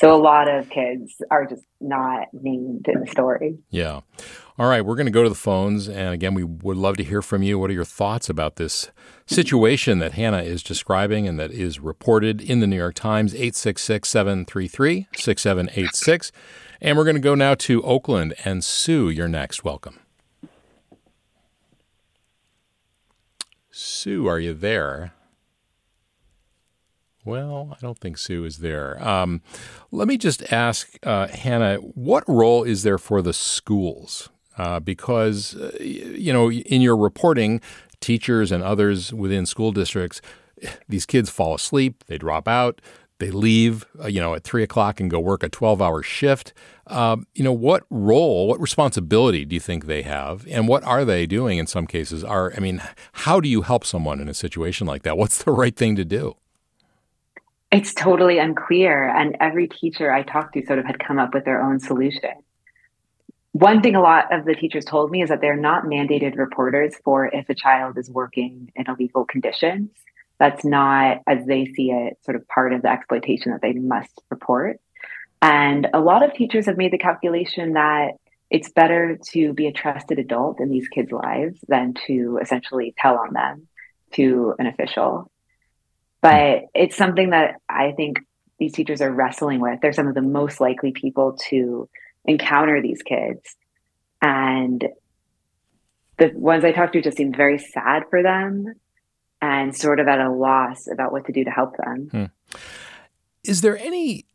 [0.00, 3.58] So a lot of kids are just not named in the story.
[3.70, 4.00] Yeah.
[4.58, 5.88] All right, we're going to go to the phones.
[5.88, 7.58] And again, we would love to hear from you.
[7.58, 8.90] What are your thoughts about this
[9.26, 13.34] situation that Hannah is describing and that is reported in the New York Times?
[13.34, 16.32] 866 733 6786.
[16.80, 18.34] And we're going to go now to Oakland.
[18.44, 19.64] And Sue, you're next.
[19.64, 20.00] Welcome.
[23.70, 25.14] Sue, are you there?
[27.24, 29.02] Well, I don't think Sue is there.
[29.06, 29.42] Um,
[29.92, 34.28] let me just ask uh, Hannah, what role is there for the schools?
[34.58, 37.60] Uh, because, uh, you know, in your reporting,
[38.00, 40.20] teachers and others within school districts,
[40.88, 42.80] these kids fall asleep, they drop out,
[43.18, 46.52] they leave, uh, you know, at three o'clock and go work a 12 hour shift.
[46.88, 50.44] Um, you know, what role, what responsibility do you think they have?
[50.50, 52.24] And what are they doing in some cases?
[52.24, 52.82] Are, I mean,
[53.12, 55.16] how do you help someone in a situation like that?
[55.16, 56.36] What's the right thing to do?
[57.72, 59.08] It's totally unclear.
[59.08, 62.30] And every teacher I talked to sort of had come up with their own solution.
[63.52, 66.94] One thing a lot of the teachers told me is that they're not mandated reporters
[67.04, 69.90] for if a child is working in illegal conditions
[70.38, 74.20] that's not, as they see it, sort of part of the exploitation that they must
[74.28, 74.80] report.
[75.40, 78.12] And a lot of teachers have made the calculation that
[78.50, 83.18] it's better to be a trusted adult in these kids' lives than to essentially tell
[83.18, 83.68] on them
[84.14, 85.30] to an official.
[86.22, 88.20] But it's something that I think
[88.58, 89.80] these teachers are wrestling with.
[89.80, 91.88] They're some of the most likely people to
[92.24, 93.56] encounter these kids.
[94.22, 94.86] And
[96.18, 98.72] the ones I talked to just seemed very sad for them
[99.40, 102.08] and sort of at a loss about what to do to help them.
[102.10, 102.56] Hmm.
[103.42, 104.26] Is there any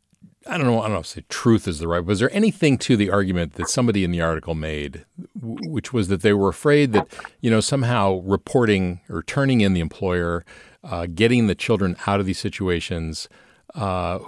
[0.49, 0.79] I don't know.
[0.79, 2.03] I don't know if say truth is the right.
[2.03, 5.05] Was there anything to the argument that somebody in the article made,
[5.41, 7.07] which was that they were afraid that
[7.41, 10.45] you know somehow reporting or turning in the employer,
[10.83, 13.27] uh, getting the children out of these situations,
[13.75, 14.19] uh,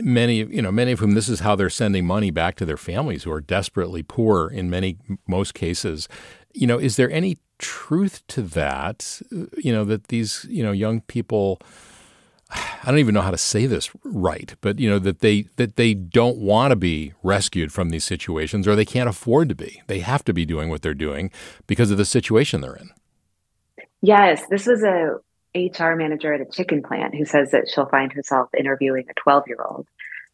[0.00, 2.76] many you know many of whom this is how they're sending money back to their
[2.76, 6.08] families who are desperately poor in many most cases.
[6.52, 9.20] You know, is there any truth to that?
[9.56, 11.60] You know, that these, you know, young people,
[12.50, 15.76] I don't even know how to say this right, but you know that they that
[15.76, 19.82] they don't want to be rescued from these situations or they can't afford to be.
[19.88, 21.30] They have to be doing what they're doing
[21.66, 22.90] because of the situation they're in.
[24.00, 25.18] Yes, this was a
[25.54, 29.86] HR manager at a chicken plant who says that she'll find herself interviewing a 12-year-old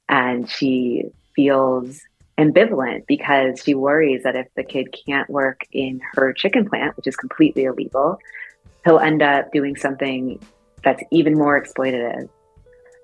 [0.08, 2.00] and she feels
[2.38, 7.06] ambivalent because she worries that if the kid can't work in her chicken plant, which
[7.06, 8.18] is completely illegal,
[8.84, 10.38] he'll end up doing something
[10.84, 12.28] that's even more exploitative.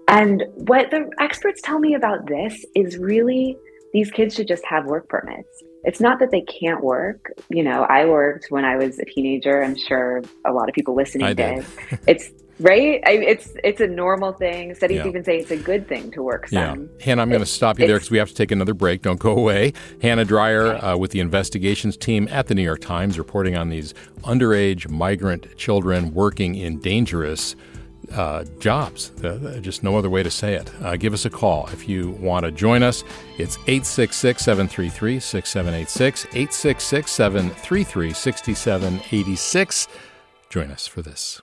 [0.06, 3.56] And what the experts tell me about this is really
[3.92, 5.62] these kids should just have work permits.
[5.84, 7.32] It's not that they can't work.
[7.48, 9.62] You know, I worked when I was a teenager.
[9.62, 11.64] I'm sure a lot of people listening did.
[12.06, 15.06] it's right I, it's it's a normal thing studies yeah.
[15.06, 17.04] even say it's a good thing to work some yeah.
[17.04, 19.18] hannah i'm going to stop you there because we have to take another break don't
[19.18, 20.86] go away hannah Dreier okay.
[20.86, 25.56] uh, with the investigations team at the new york times reporting on these underage migrant
[25.56, 27.56] children working in dangerous
[28.14, 29.10] uh, jobs.
[29.22, 30.70] Uh, just no other way to say it.
[30.82, 33.04] Uh, give us a call if you want to join us.
[33.38, 39.88] It's 866 733 6786, 866 733 6786.
[40.50, 41.42] Join us for this.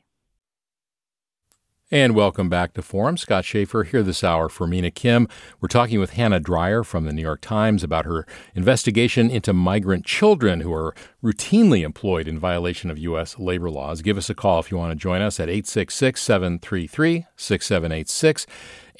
[1.93, 3.17] And welcome back to Forum.
[3.17, 5.27] Scott Shafer here this hour for Mina Kim.
[5.59, 8.25] We're talking with Hannah Dreier from the New York Times about her
[8.55, 13.37] investigation into migrant children who are routinely employed in violation of U.S.
[13.37, 14.01] labor laws.
[14.01, 18.47] Give us a call if you want to join us at 866 733 6786.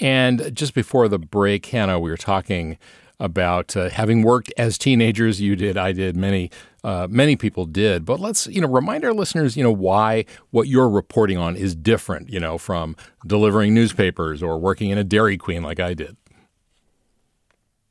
[0.01, 2.77] And just before the break, Hannah, we were talking
[3.21, 5.39] about uh, having worked as teenagers.
[5.39, 6.51] You did, I did, many
[6.83, 8.03] uh, many people did.
[8.03, 11.73] But let's you know remind our listeners you know why what you're reporting on is
[11.75, 12.29] different.
[12.29, 16.17] You know from delivering newspapers or working in a Dairy Queen like I did.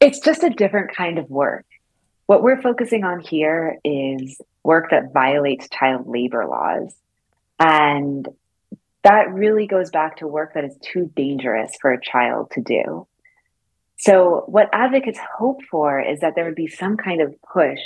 [0.01, 1.67] It's just a different kind of work.
[2.27, 6.95] What we're focusing on here is work that violates child labor laws.
[7.59, 8.27] And
[9.03, 13.07] that really goes back to work that is too dangerous for a child to do.
[14.01, 17.79] So, what advocates hope for is that there would be some kind of push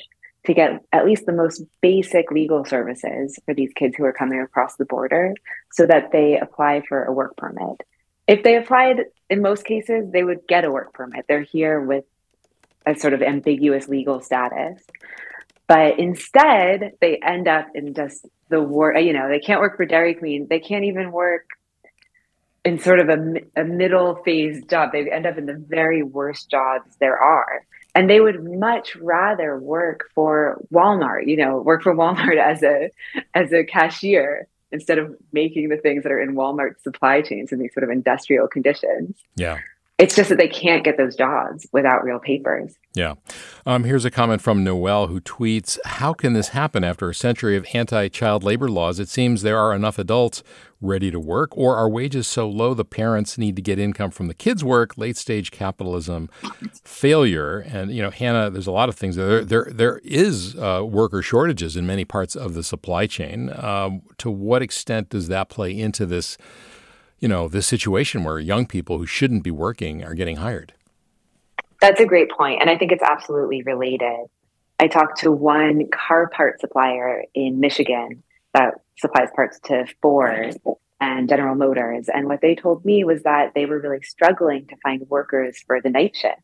[0.46, 4.40] to get at least the most basic legal services for these kids who are coming
[4.40, 5.34] across the border
[5.72, 7.82] so that they apply for a work permit.
[8.28, 11.24] If they applied, in most cases, they would get a work permit.
[11.26, 12.04] They're here with
[12.86, 14.84] a sort of ambiguous legal status.
[15.66, 19.84] But instead, they end up in just the war, you know, they can't work for
[19.84, 20.46] Dairy Queen.
[20.48, 21.46] They can't even work
[22.64, 24.90] in sort of a, a middle phase job.
[24.92, 27.64] They end up in the very worst jobs there are.
[27.94, 32.90] And they would much rather work for Walmart, you know, work for Walmart as a
[33.34, 37.60] as a cashier instead of making the things that are in Walmart supply chains in
[37.60, 39.16] these sort of industrial conditions.
[39.36, 39.58] Yeah.
[39.96, 42.76] It's just that they can't get those jobs without real papers.
[42.94, 43.14] Yeah.
[43.64, 47.56] Um, here's a comment from Noel who tweets How can this happen after a century
[47.56, 48.98] of anti child labor laws?
[48.98, 50.42] It seems there are enough adults
[50.80, 54.26] ready to work, or are wages so low the parents need to get income from
[54.26, 54.98] the kids' work?
[54.98, 56.28] Late stage capitalism
[56.82, 57.60] failure.
[57.60, 59.14] And, you know, Hannah, there's a lot of things.
[59.14, 63.48] There, there, there is uh, worker shortages in many parts of the supply chain.
[63.54, 66.36] Um, to what extent does that play into this?
[67.24, 70.74] You know, this situation where young people who shouldn't be working are getting hired.
[71.80, 74.26] That's a great point, and I think it's absolutely related.
[74.78, 78.22] I talked to one car part supplier in Michigan
[78.52, 80.54] that supplies parts to Ford
[81.00, 84.76] and General Motors, and what they told me was that they were really struggling to
[84.82, 86.42] find workers for the night shift.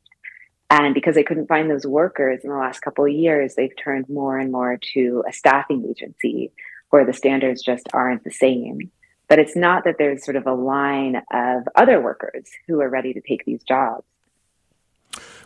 [0.71, 4.09] And because they couldn't find those workers in the last couple of years, they've turned
[4.09, 6.53] more and more to a staffing agency
[6.89, 8.91] where the standards just aren't the same.
[9.31, 13.15] But it's not that there's sort of a line of other workers who are ready
[13.15, 14.05] to take these jobs.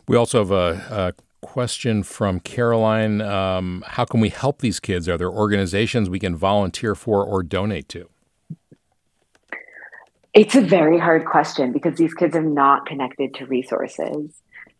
[0.08, 3.20] We also have a, a question from Caroline.
[3.20, 5.06] Um, how can we help these kids?
[5.06, 8.08] Are there organizations we can volunteer for or donate to?
[10.32, 14.32] It's a very hard question because these kids are not connected to resources.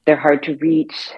[0.06, 1.10] They're hard to reach.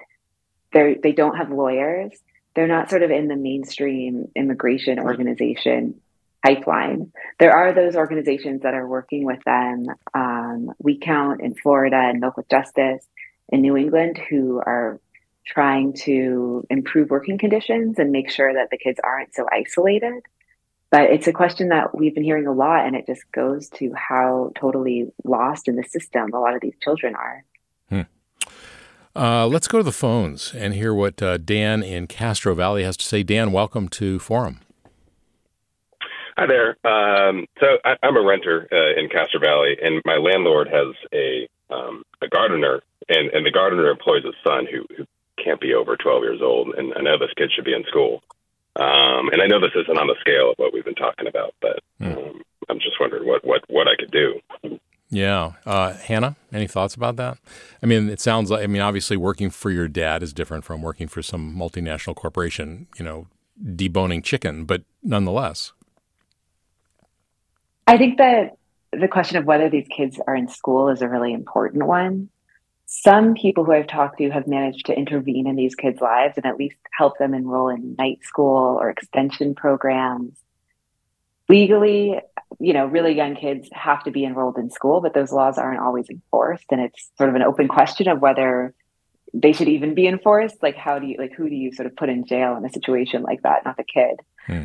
[0.73, 2.11] They're, they don't have lawyers.
[2.57, 6.01] They're not sort of in the mainstream immigration organization
[6.47, 7.13] pipeline.
[7.39, 9.87] There are those organizations that are working with them.
[10.15, 13.05] Um, WeCount in Florida and Milk with Justice
[13.49, 15.01] in New England who are
[15.45, 20.23] trying to improve working conditions and make sure that the kids aren't so isolated.
[20.91, 23.93] But it's a question that we've been hearing a lot, and it just goes to
[23.95, 27.45] how totally lost in the system a lot of these children are.
[27.89, 28.01] Hmm.
[29.15, 32.97] Uh, let's go to the phones and hear what uh, Dan in Castro Valley has
[32.99, 33.25] to say.
[33.25, 34.61] Dan, welcome to Forum.
[36.37, 36.77] Hi there.
[36.85, 41.49] Um, so I, am a renter uh, in Castro Valley, and my landlord has a
[41.71, 45.05] um, a gardener, and, and the gardener employs a son who, who
[45.43, 46.75] can't be over 12 years old.
[46.77, 48.23] And I know this kid should be in school.
[48.77, 51.55] Um, and I know this isn't on the scale of what we've been talking about,
[51.61, 52.13] but hmm.
[52.13, 54.79] um, I'm just wondering what, what, what I could do.
[55.09, 55.53] Yeah.
[55.65, 57.39] Uh, Hannah, any thoughts about that?
[57.83, 60.83] I mean, it sounds like, I mean, obviously working for your dad is different from
[60.83, 63.29] working for some multinational corporation, you know,
[63.65, 65.73] deboning chicken, but nonetheless.
[67.87, 68.57] I think that
[68.93, 72.29] the question of whether these kids are in school is a really important one.
[72.87, 76.47] Some people who I've talked to have managed to intervene in these kids' lives and
[76.47, 80.39] at least help them enroll in night school or extension programs.
[81.49, 82.21] Legally,
[82.59, 85.81] you know, really young kids have to be enrolled in school, but those laws aren't
[85.81, 86.67] always enforced.
[86.71, 88.73] And it's sort of an open question of whether
[89.35, 90.63] they should even be enforced.
[90.63, 92.73] Like, how do you, like, who do you sort of put in jail in a
[92.73, 93.65] situation like that?
[93.65, 94.21] Not the kid.
[94.47, 94.65] Hmm.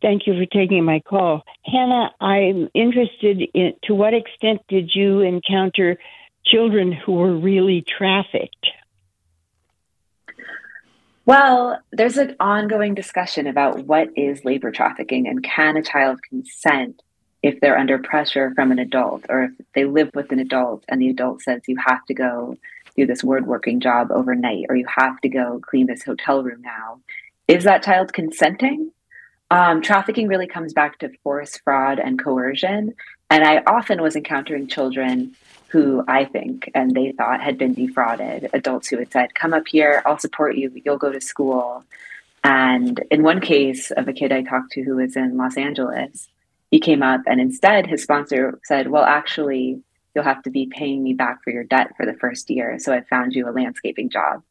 [0.02, 1.44] Thank you for taking my call.
[1.66, 5.98] Hannah, I'm interested in to what extent did you encounter
[6.46, 8.68] children who were really trafficked?
[11.26, 17.02] Well, there's an ongoing discussion about what is labor trafficking and can a child consent
[17.42, 21.02] if they're under pressure from an adult or if they live with an adult and
[21.02, 22.58] the adult says you have to go
[22.98, 26.62] do this word working job overnight or you have to go clean this hotel room
[26.62, 27.00] now.
[27.48, 28.92] Is that child consenting?
[29.52, 32.94] Um, trafficking really comes back to force, fraud, and coercion.
[33.30, 35.36] And I often was encountering children
[35.70, 39.68] who I think and they thought had been defrauded, adults who had said, Come up
[39.68, 41.84] here, I'll support you, you'll go to school.
[42.44, 46.28] And in one case of a kid I talked to who was in Los Angeles,
[46.72, 49.82] he came up and instead his sponsor said, Well, actually,
[50.14, 52.80] you'll have to be paying me back for your debt for the first year.
[52.80, 54.44] So I found you a landscaping job.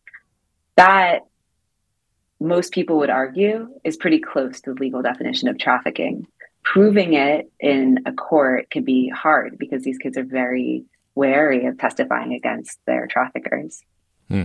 [0.76, 1.26] That
[2.40, 6.26] most people would argue is pretty close to the legal definition of trafficking.
[6.62, 10.84] Proving it in a court can be hard because these kids are very
[11.18, 13.82] wary of testifying against their traffickers.
[14.28, 14.44] Hmm.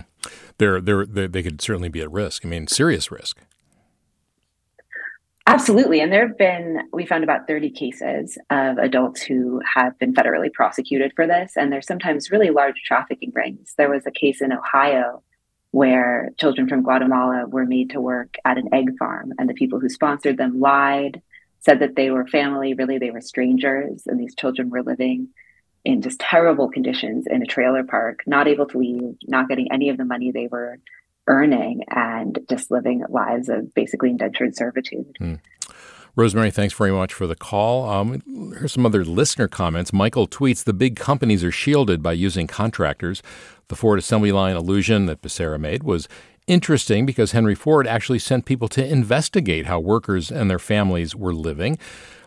[0.58, 2.44] They're, they're, they're, they could certainly be at risk.
[2.44, 3.38] I mean, serious risk.
[5.46, 6.00] Absolutely.
[6.00, 10.52] And there have been, we found about 30 cases of adults who have been federally
[10.52, 11.52] prosecuted for this.
[11.56, 13.74] And there's sometimes really large trafficking rings.
[13.76, 15.22] There was a case in Ohio
[15.70, 19.80] where children from Guatemala were made to work at an egg farm, and the people
[19.80, 21.20] who sponsored them lied,
[21.58, 25.28] said that they were family, really they were strangers, and these children were living
[25.84, 29.88] in just terrible conditions in a trailer park, not able to leave, not getting any
[29.90, 30.78] of the money they were
[31.26, 35.16] earning, and just living lives of basically indentured servitude.
[35.20, 35.40] Mm.
[36.16, 37.90] Rosemary, thanks very much for the call.
[37.90, 38.22] Um,
[38.56, 39.92] here's some other listener comments.
[39.92, 43.20] Michael tweets The big companies are shielded by using contractors.
[43.68, 46.08] The Ford assembly line illusion that Becerra made was
[46.46, 51.34] interesting because Henry Ford actually sent people to investigate how workers and their families were
[51.34, 51.78] living.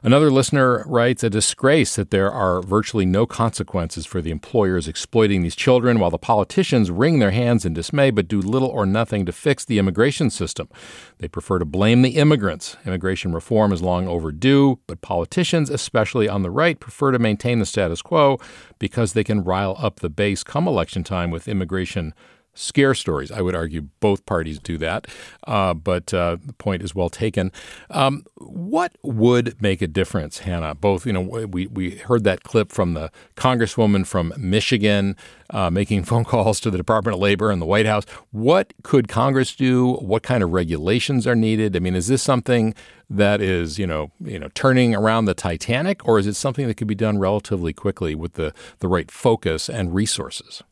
[0.03, 5.41] Another listener writes a disgrace that there are virtually no consequences for the employers exploiting
[5.41, 9.25] these children while the politicians wring their hands in dismay but do little or nothing
[9.25, 10.69] to fix the immigration system.
[11.17, 12.77] They prefer to blame the immigrants.
[12.85, 17.65] Immigration reform is long overdue, but politicians, especially on the right, prefer to maintain the
[17.65, 18.37] status quo
[18.79, 22.13] because they can rile up the base come election time with immigration
[22.57, 23.31] scare stories.
[23.31, 25.07] I would argue both parties do that,
[25.45, 27.51] uh, but uh, the point is well taken.
[27.89, 30.75] Um, what would make a difference, Hannah?
[30.75, 35.15] Both, you know, we, we heard that clip from the congresswoman from Michigan
[35.51, 38.05] uh, making phone calls to the Department of Labor and the White House.
[38.31, 39.93] What could Congress do?
[39.95, 41.75] What kind of regulations are needed?
[41.75, 42.73] I mean, is this something
[43.09, 46.75] that is, you know, you know, turning around the Titanic, or is it something that
[46.75, 50.63] could be done relatively quickly with the, the right focus and resources?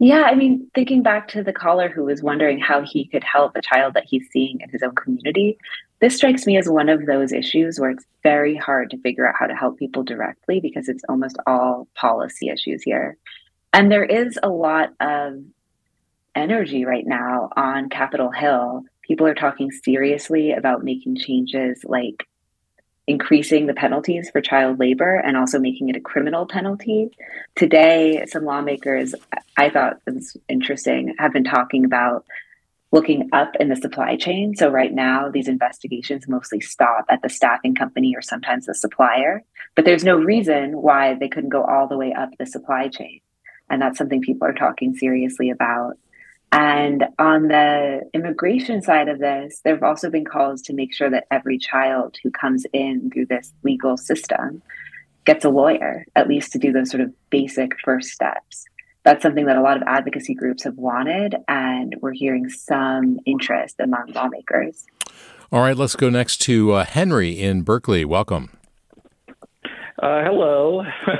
[0.00, 3.56] Yeah, I mean, thinking back to the caller who was wondering how he could help
[3.56, 5.58] a child that he's seeing in his own community,
[6.00, 9.34] this strikes me as one of those issues where it's very hard to figure out
[9.36, 13.16] how to help people directly because it's almost all policy issues here.
[13.72, 15.42] And there is a lot of
[16.36, 18.84] energy right now on Capitol Hill.
[19.02, 22.28] People are talking seriously about making changes like
[23.08, 27.10] increasing the penalties for child labor and also making it a criminal penalty.
[27.56, 29.14] Today, some lawmakers,
[29.56, 32.26] I thought was interesting, have been talking about
[32.92, 34.54] looking up in the supply chain.
[34.54, 39.42] So right now, these investigations mostly stop at the staffing company or sometimes the supplier,
[39.74, 43.20] but there's no reason why they couldn't go all the way up the supply chain.
[43.70, 45.98] And that's something people are talking seriously about.
[46.50, 51.10] And on the immigration side of this, there have also been calls to make sure
[51.10, 54.62] that every child who comes in through this legal system
[55.24, 58.64] gets a lawyer, at least to do those sort of basic first steps
[59.08, 63.76] that's something that a lot of advocacy groups have wanted, and we're hearing some interest
[63.80, 64.84] among lawmakers.
[65.50, 68.04] All right, let's go next to uh, Henry in Berkeley.
[68.04, 68.57] Welcome.
[69.98, 70.80] Uh, hello.
[71.08, 71.14] uh,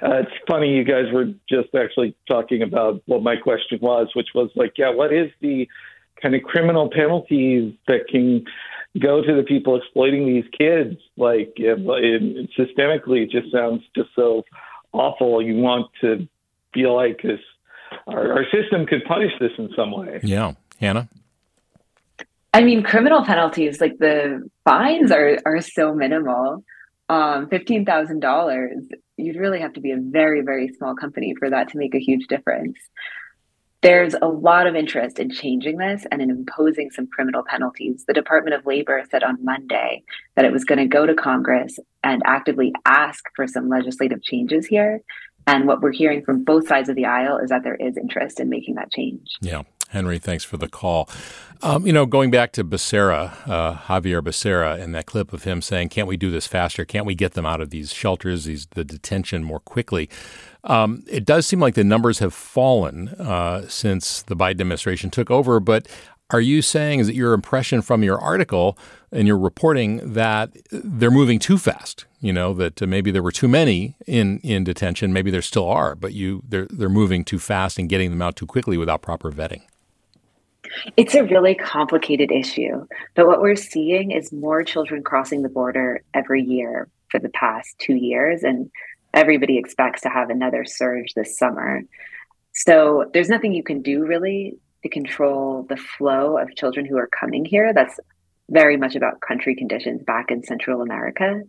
[0.00, 4.50] it's funny, you guys were just actually talking about what my question was, which was
[4.56, 5.68] like, yeah, what is the
[6.20, 8.42] kind of criminal penalties that can
[9.00, 10.98] go to the people exploiting these kids?
[11.18, 14.44] Like, if, it, systemically, it just sounds just so
[14.92, 15.42] awful.
[15.42, 16.26] You want to
[16.72, 17.40] feel like this
[18.06, 20.20] our, our system could punish this in some way.
[20.22, 21.08] Yeah, Hannah.
[22.54, 26.64] I mean, criminal penalties like the fines are are so minimal.
[27.08, 28.84] Um, Fifteen thousand dollars.
[29.16, 31.98] You'd really have to be a very very small company for that to make a
[31.98, 32.78] huge difference.
[33.82, 38.04] There's a lot of interest in changing this and in imposing some criminal penalties.
[38.06, 40.04] The Department of Labor said on Monday
[40.36, 44.66] that it was going to go to Congress and actively ask for some legislative changes
[44.66, 45.00] here.
[45.48, 48.38] And what we're hearing from both sides of the aisle is that there is interest
[48.38, 49.36] in making that change.
[49.40, 49.62] Yeah.
[49.92, 51.08] Henry, thanks for the call.
[51.62, 55.62] Um, you know, going back to Becerra, uh, Xavier Becerra, and that clip of him
[55.62, 56.84] saying, "Can't we do this faster?
[56.84, 60.08] Can't we get them out of these shelters, these the detention more quickly?"
[60.64, 65.30] Um, it does seem like the numbers have fallen uh, since the Biden administration took
[65.30, 65.60] over.
[65.60, 65.86] But
[66.30, 68.78] are you saying is it your impression from your article
[69.12, 72.06] and your reporting that they're moving too fast?
[72.20, 75.12] You know that uh, maybe there were too many in, in detention.
[75.12, 78.36] Maybe there still are, but you they're they're moving too fast and getting them out
[78.36, 79.62] too quickly without proper vetting.
[80.96, 86.02] It's a really complicated issue, but what we're seeing is more children crossing the border
[86.14, 88.70] every year for the past two years, and
[89.12, 91.82] everybody expects to have another surge this summer.
[92.52, 97.08] So there's nothing you can do really to control the flow of children who are
[97.08, 97.72] coming here.
[97.72, 97.98] That's
[98.50, 101.42] very much about country conditions back in Central America.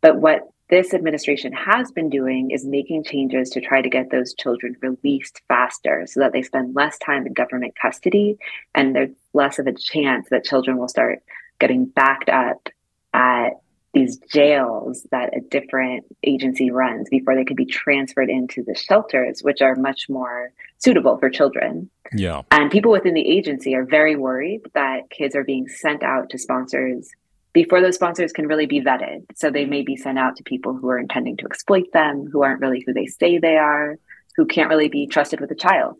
[0.00, 4.34] But what this administration has been doing is making changes to try to get those
[4.34, 8.36] children released faster so that they spend less time in government custody
[8.74, 11.22] and there's less of a chance that children will start
[11.58, 12.68] getting backed up
[13.14, 13.50] at
[13.94, 19.42] these jails that a different agency runs before they could be transferred into the shelters,
[19.42, 21.88] which are much more suitable for children.
[22.12, 22.42] Yeah.
[22.50, 26.38] And people within the agency are very worried that kids are being sent out to
[26.38, 27.10] sponsors
[27.52, 29.24] before those sponsors can really be vetted.
[29.34, 32.42] So they may be sent out to people who are intending to exploit them, who
[32.42, 33.98] aren't really who they say they are,
[34.36, 35.96] who can't really be trusted with a child.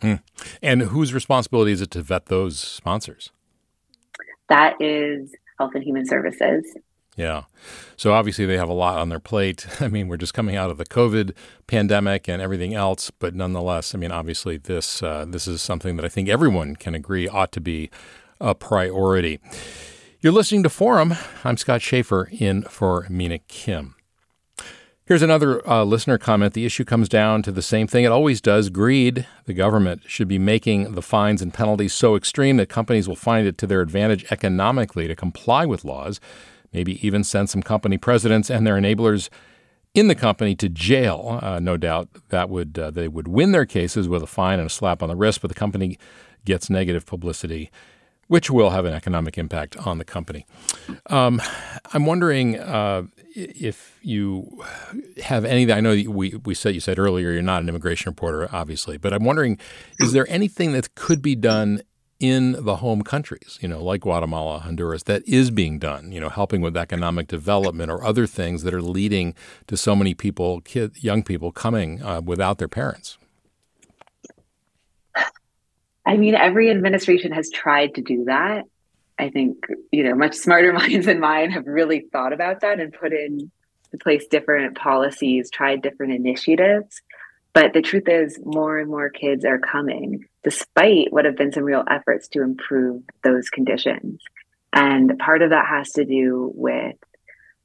[0.00, 0.16] Hmm.
[0.62, 3.30] And whose responsibility is it to vet those sponsors?
[4.48, 6.76] That is Health and Human Services.
[7.16, 7.44] Yeah.
[7.96, 9.66] So obviously they have a lot on their plate.
[9.80, 11.34] I mean, we're just coming out of the COVID
[11.66, 16.04] pandemic and everything else, but nonetheless, I mean, obviously this uh, this is something that
[16.04, 17.90] I think everyone can agree ought to be
[18.40, 19.40] a priority.
[20.22, 21.14] You're listening to Forum.
[21.42, 23.96] I'm Scott Shafer in for Mina Kim.
[25.04, 26.54] Here's another uh, listener comment.
[26.54, 29.26] The issue comes down to the same thing it always does greed.
[29.46, 33.48] The government should be making the fines and penalties so extreme that companies will find
[33.48, 36.20] it to their advantage economically to comply with laws
[36.72, 39.28] maybe even send some company presidents and their enablers
[39.92, 41.40] in the company to jail.
[41.42, 44.68] Uh, no doubt that would uh, they would win their cases with a fine and
[44.68, 45.98] a slap on the wrist, but the company
[46.44, 47.70] gets negative publicity,
[48.28, 50.46] which will have an economic impact on the company.
[51.06, 51.40] Um,
[51.92, 53.04] I'm wondering uh,
[53.34, 54.64] if you
[55.22, 55.70] have any.
[55.72, 59.12] I know we we said you said earlier you're not an immigration reporter, obviously, but
[59.12, 59.58] I'm wondering,
[60.00, 61.82] is there anything that could be done
[62.22, 66.28] in the home countries, you know, like Guatemala, Honduras, that is being done, you know,
[66.28, 69.34] helping with economic development or other things that are leading
[69.66, 73.18] to so many people, kid, young people coming uh, without their parents?
[76.04, 78.64] I mean, every administration has tried to do that.
[79.18, 79.58] I think,
[79.90, 83.50] you know, much smarter minds than mine have really thought about that and put in
[84.00, 87.02] place different policies, tried different initiatives.
[87.54, 91.64] But the truth is, more and more kids are coming, despite what have been some
[91.64, 94.22] real efforts to improve those conditions.
[94.72, 96.96] And part of that has to do with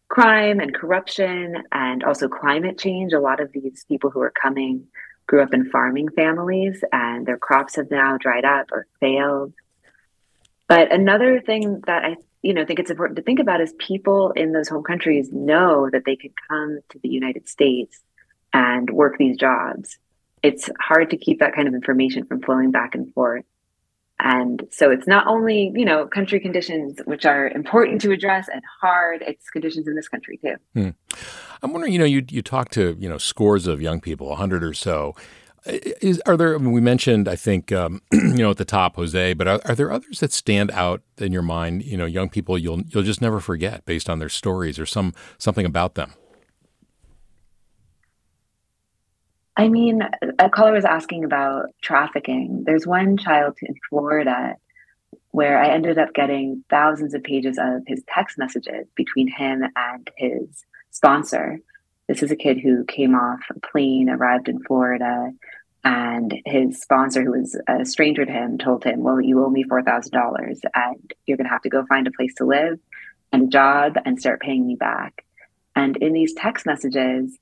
[0.10, 3.14] crime and corruption and also climate change.
[3.14, 4.88] A lot of these people who are coming
[5.28, 9.54] grew up in farming families and their crops have now dried up or failed.
[10.68, 14.32] But another thing that I you know think it's important to think about is people
[14.32, 18.02] in those home countries know that they could come to the United States
[18.54, 20.00] and work these jobs.
[20.44, 23.46] It's hard to keep that kind of information from flowing back and forth.
[24.20, 28.62] And so it's not only, you know, country conditions, which are important to address and
[28.82, 30.56] hard, it's conditions in this country too.
[30.74, 30.90] Hmm.
[31.62, 34.64] I'm wondering, you know, you, you talk to, you know, scores of young people, 100
[34.64, 35.16] or so.
[35.66, 38.96] Is, are there, I mean, we mentioned, I think, um, you know, at the top,
[38.96, 42.30] Jose, but are, are, there others that stand out in your mind, you know, young
[42.30, 46.14] people you'll, you'll just never forget based on their stories or some, something about them?
[49.58, 50.04] I mean,
[50.38, 52.64] a caller was asking about trafficking.
[52.64, 54.56] There's one child in Florida
[55.32, 60.10] where I ended up getting thousands of pages of his text messages between him and
[60.16, 61.60] his sponsor.
[62.08, 65.32] This is a kid who came off a plane, arrived in Florida,
[65.84, 69.64] and his sponsor, who was a stranger to him, told him, Well, you owe me
[69.64, 72.80] $4,000 and you're going to have to go find a place to live
[73.32, 75.26] and a job and start paying me back.
[75.76, 77.38] And in these text messages,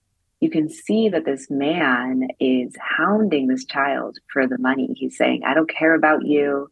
[0.46, 4.94] you can see that this man is hounding this child for the money.
[4.96, 6.70] He's saying, I don't care about you.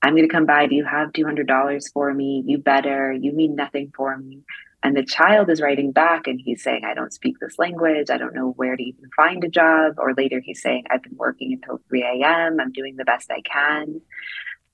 [0.00, 0.66] I'm going to come by.
[0.66, 2.42] Do you have $200 for me?
[2.46, 3.12] You better.
[3.12, 4.40] You mean nothing for me.
[4.82, 8.08] And the child is writing back and he's saying, I don't speak this language.
[8.08, 9.96] I don't know where to even find a job.
[9.98, 12.58] Or later he's saying, I've been working until 3 a.m.
[12.58, 14.00] I'm doing the best I can.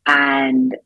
[0.07, 0.77] And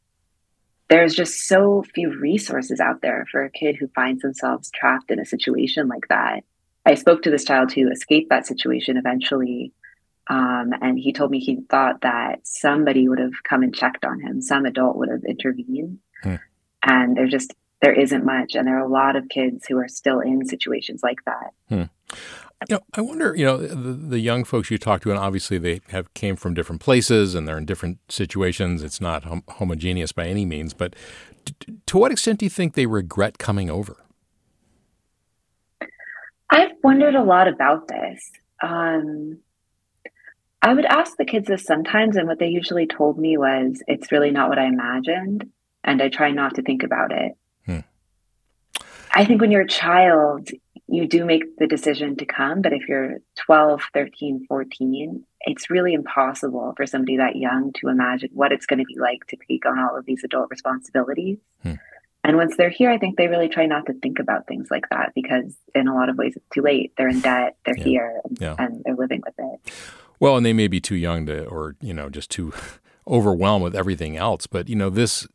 [0.89, 5.21] there's just so few resources out there for a kid who finds themselves trapped in
[5.21, 6.43] a situation like that.
[6.87, 9.73] I spoke to this child who escaped that situation eventually.
[10.29, 14.21] Um, and he told me he thought that somebody would have come and checked on
[14.21, 15.99] him, some adult would have intervened.
[16.23, 16.37] Hmm.
[16.83, 17.53] And there just
[17.83, 21.03] there isn't much, and there are a lot of kids who are still in situations
[21.03, 21.51] like that.
[21.69, 21.83] Hmm.
[22.69, 23.35] You know, I wonder.
[23.35, 26.53] You know, the, the, young folks you talk to, and obviously they have came from
[26.53, 28.83] different places and they're in different situations.
[28.83, 30.95] It's not hom- homogeneous by any means, but
[31.47, 33.97] t- to what extent do you think they regret coming over?
[36.51, 38.31] I've wondered a lot about this.
[38.61, 39.39] Um,
[40.63, 44.13] I would ask the kids this sometimes, and what they usually told me was, it's
[44.13, 45.49] really not what I imagined,
[45.85, 47.33] and I try not to think about it.
[47.65, 47.79] Hmm.
[49.15, 50.51] I think when you're a child,
[50.87, 55.95] you do make the decision to come, but if you're 12, 13, 14, it's really
[55.95, 59.65] impossible for somebody that young to imagine what it's going to be like to take
[59.65, 61.39] on all of these adult responsibilities.
[61.63, 61.75] Hmm.
[62.23, 64.85] And once they're here, I think they really try not to think about things like
[64.91, 66.93] that because, in a lot of ways, it's too late.
[66.97, 67.85] They're in debt, they're yeah.
[67.85, 68.57] here, and, yeah.
[68.59, 69.73] and they're living with it.
[70.19, 72.53] Well, and they may be too young to, or, you know, just too
[73.09, 74.47] overwhelmed with everything else.
[74.47, 75.27] But, you know, this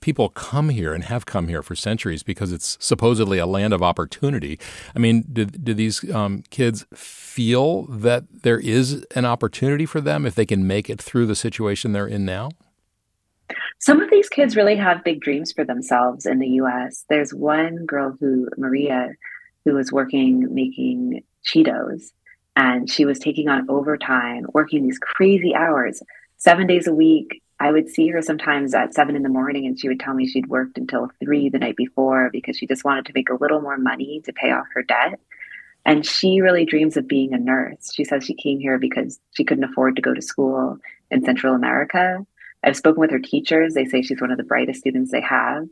[0.00, 3.82] people come here and have come here for centuries because it's supposedly a land of
[3.82, 4.58] opportunity.
[4.94, 10.26] I mean, do, do these um, kids feel that there is an opportunity for them
[10.26, 12.50] if they can make it through the situation they're in now?
[13.78, 17.04] Some of these kids really have big dreams for themselves in the US.
[17.08, 19.10] There's one girl who, Maria,
[19.64, 22.12] who was working making Cheetos,
[22.56, 26.02] and she was taking on overtime, working these crazy hours,
[26.36, 27.42] seven days a week.
[27.60, 30.26] I would see her sometimes at seven in the morning, and she would tell me
[30.26, 33.60] she'd worked until three the night before because she just wanted to make a little
[33.60, 35.20] more money to pay off her debt.
[35.86, 37.92] And she really dreams of being a nurse.
[37.92, 40.78] She says she came here because she couldn't afford to go to school
[41.10, 42.26] in Central America.
[42.64, 43.74] I've spoken with her teachers.
[43.74, 45.66] They say she's one of the brightest students they have.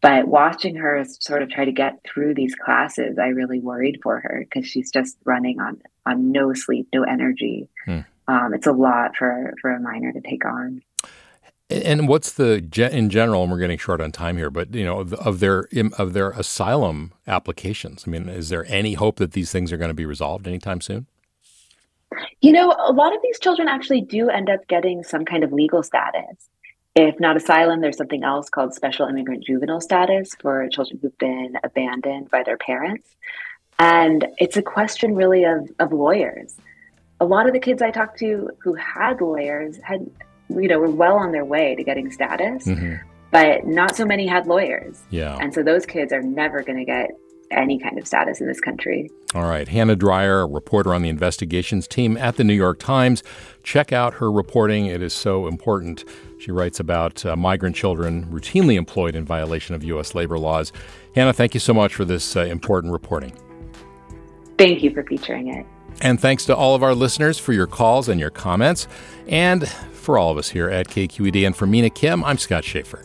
[0.00, 4.20] But watching her sort of try to get through these classes, I really worried for
[4.20, 7.68] her because she's just running on on no sleep, no energy.
[7.84, 8.00] Hmm.
[8.28, 10.82] Um, it's a lot for for a minor to take on.
[11.68, 13.42] And what's the in general?
[13.42, 15.66] And we're getting short on time here, but you know, of their
[15.98, 18.04] of their asylum applications.
[18.06, 20.80] I mean, is there any hope that these things are going to be resolved anytime
[20.80, 21.06] soon?
[22.40, 25.52] You know, a lot of these children actually do end up getting some kind of
[25.52, 26.48] legal status.
[26.94, 31.58] If not asylum, there's something else called special immigrant juvenile status for children who've been
[31.62, 33.14] abandoned by their parents.
[33.78, 36.56] And it's a question really of, of lawyers.
[37.20, 40.10] A lot of the kids I talked to who had lawyers had,
[40.48, 42.94] you know, were well on their way to getting status, mm-hmm.
[43.30, 45.02] but not so many had lawyers.
[45.10, 45.36] Yeah.
[45.38, 47.10] And so those kids are never going to get
[47.50, 49.10] any kind of status in this country.
[49.34, 49.68] All right.
[49.68, 53.22] Hannah Dreier, a reporter on the investigations team at the New York Times.
[53.62, 54.86] Check out her reporting.
[54.86, 56.04] It is so important.
[56.38, 60.14] She writes about uh, migrant children routinely employed in violation of U.S.
[60.14, 60.72] labor laws.
[61.14, 63.32] Hannah, thank you so much for this uh, important reporting.
[64.58, 65.66] Thank you for featuring it.
[66.00, 68.86] And thanks to all of our listeners for your calls and your comments.
[69.26, 73.04] And for all of us here at KQED and for Mina Kim, I'm Scott Shafer.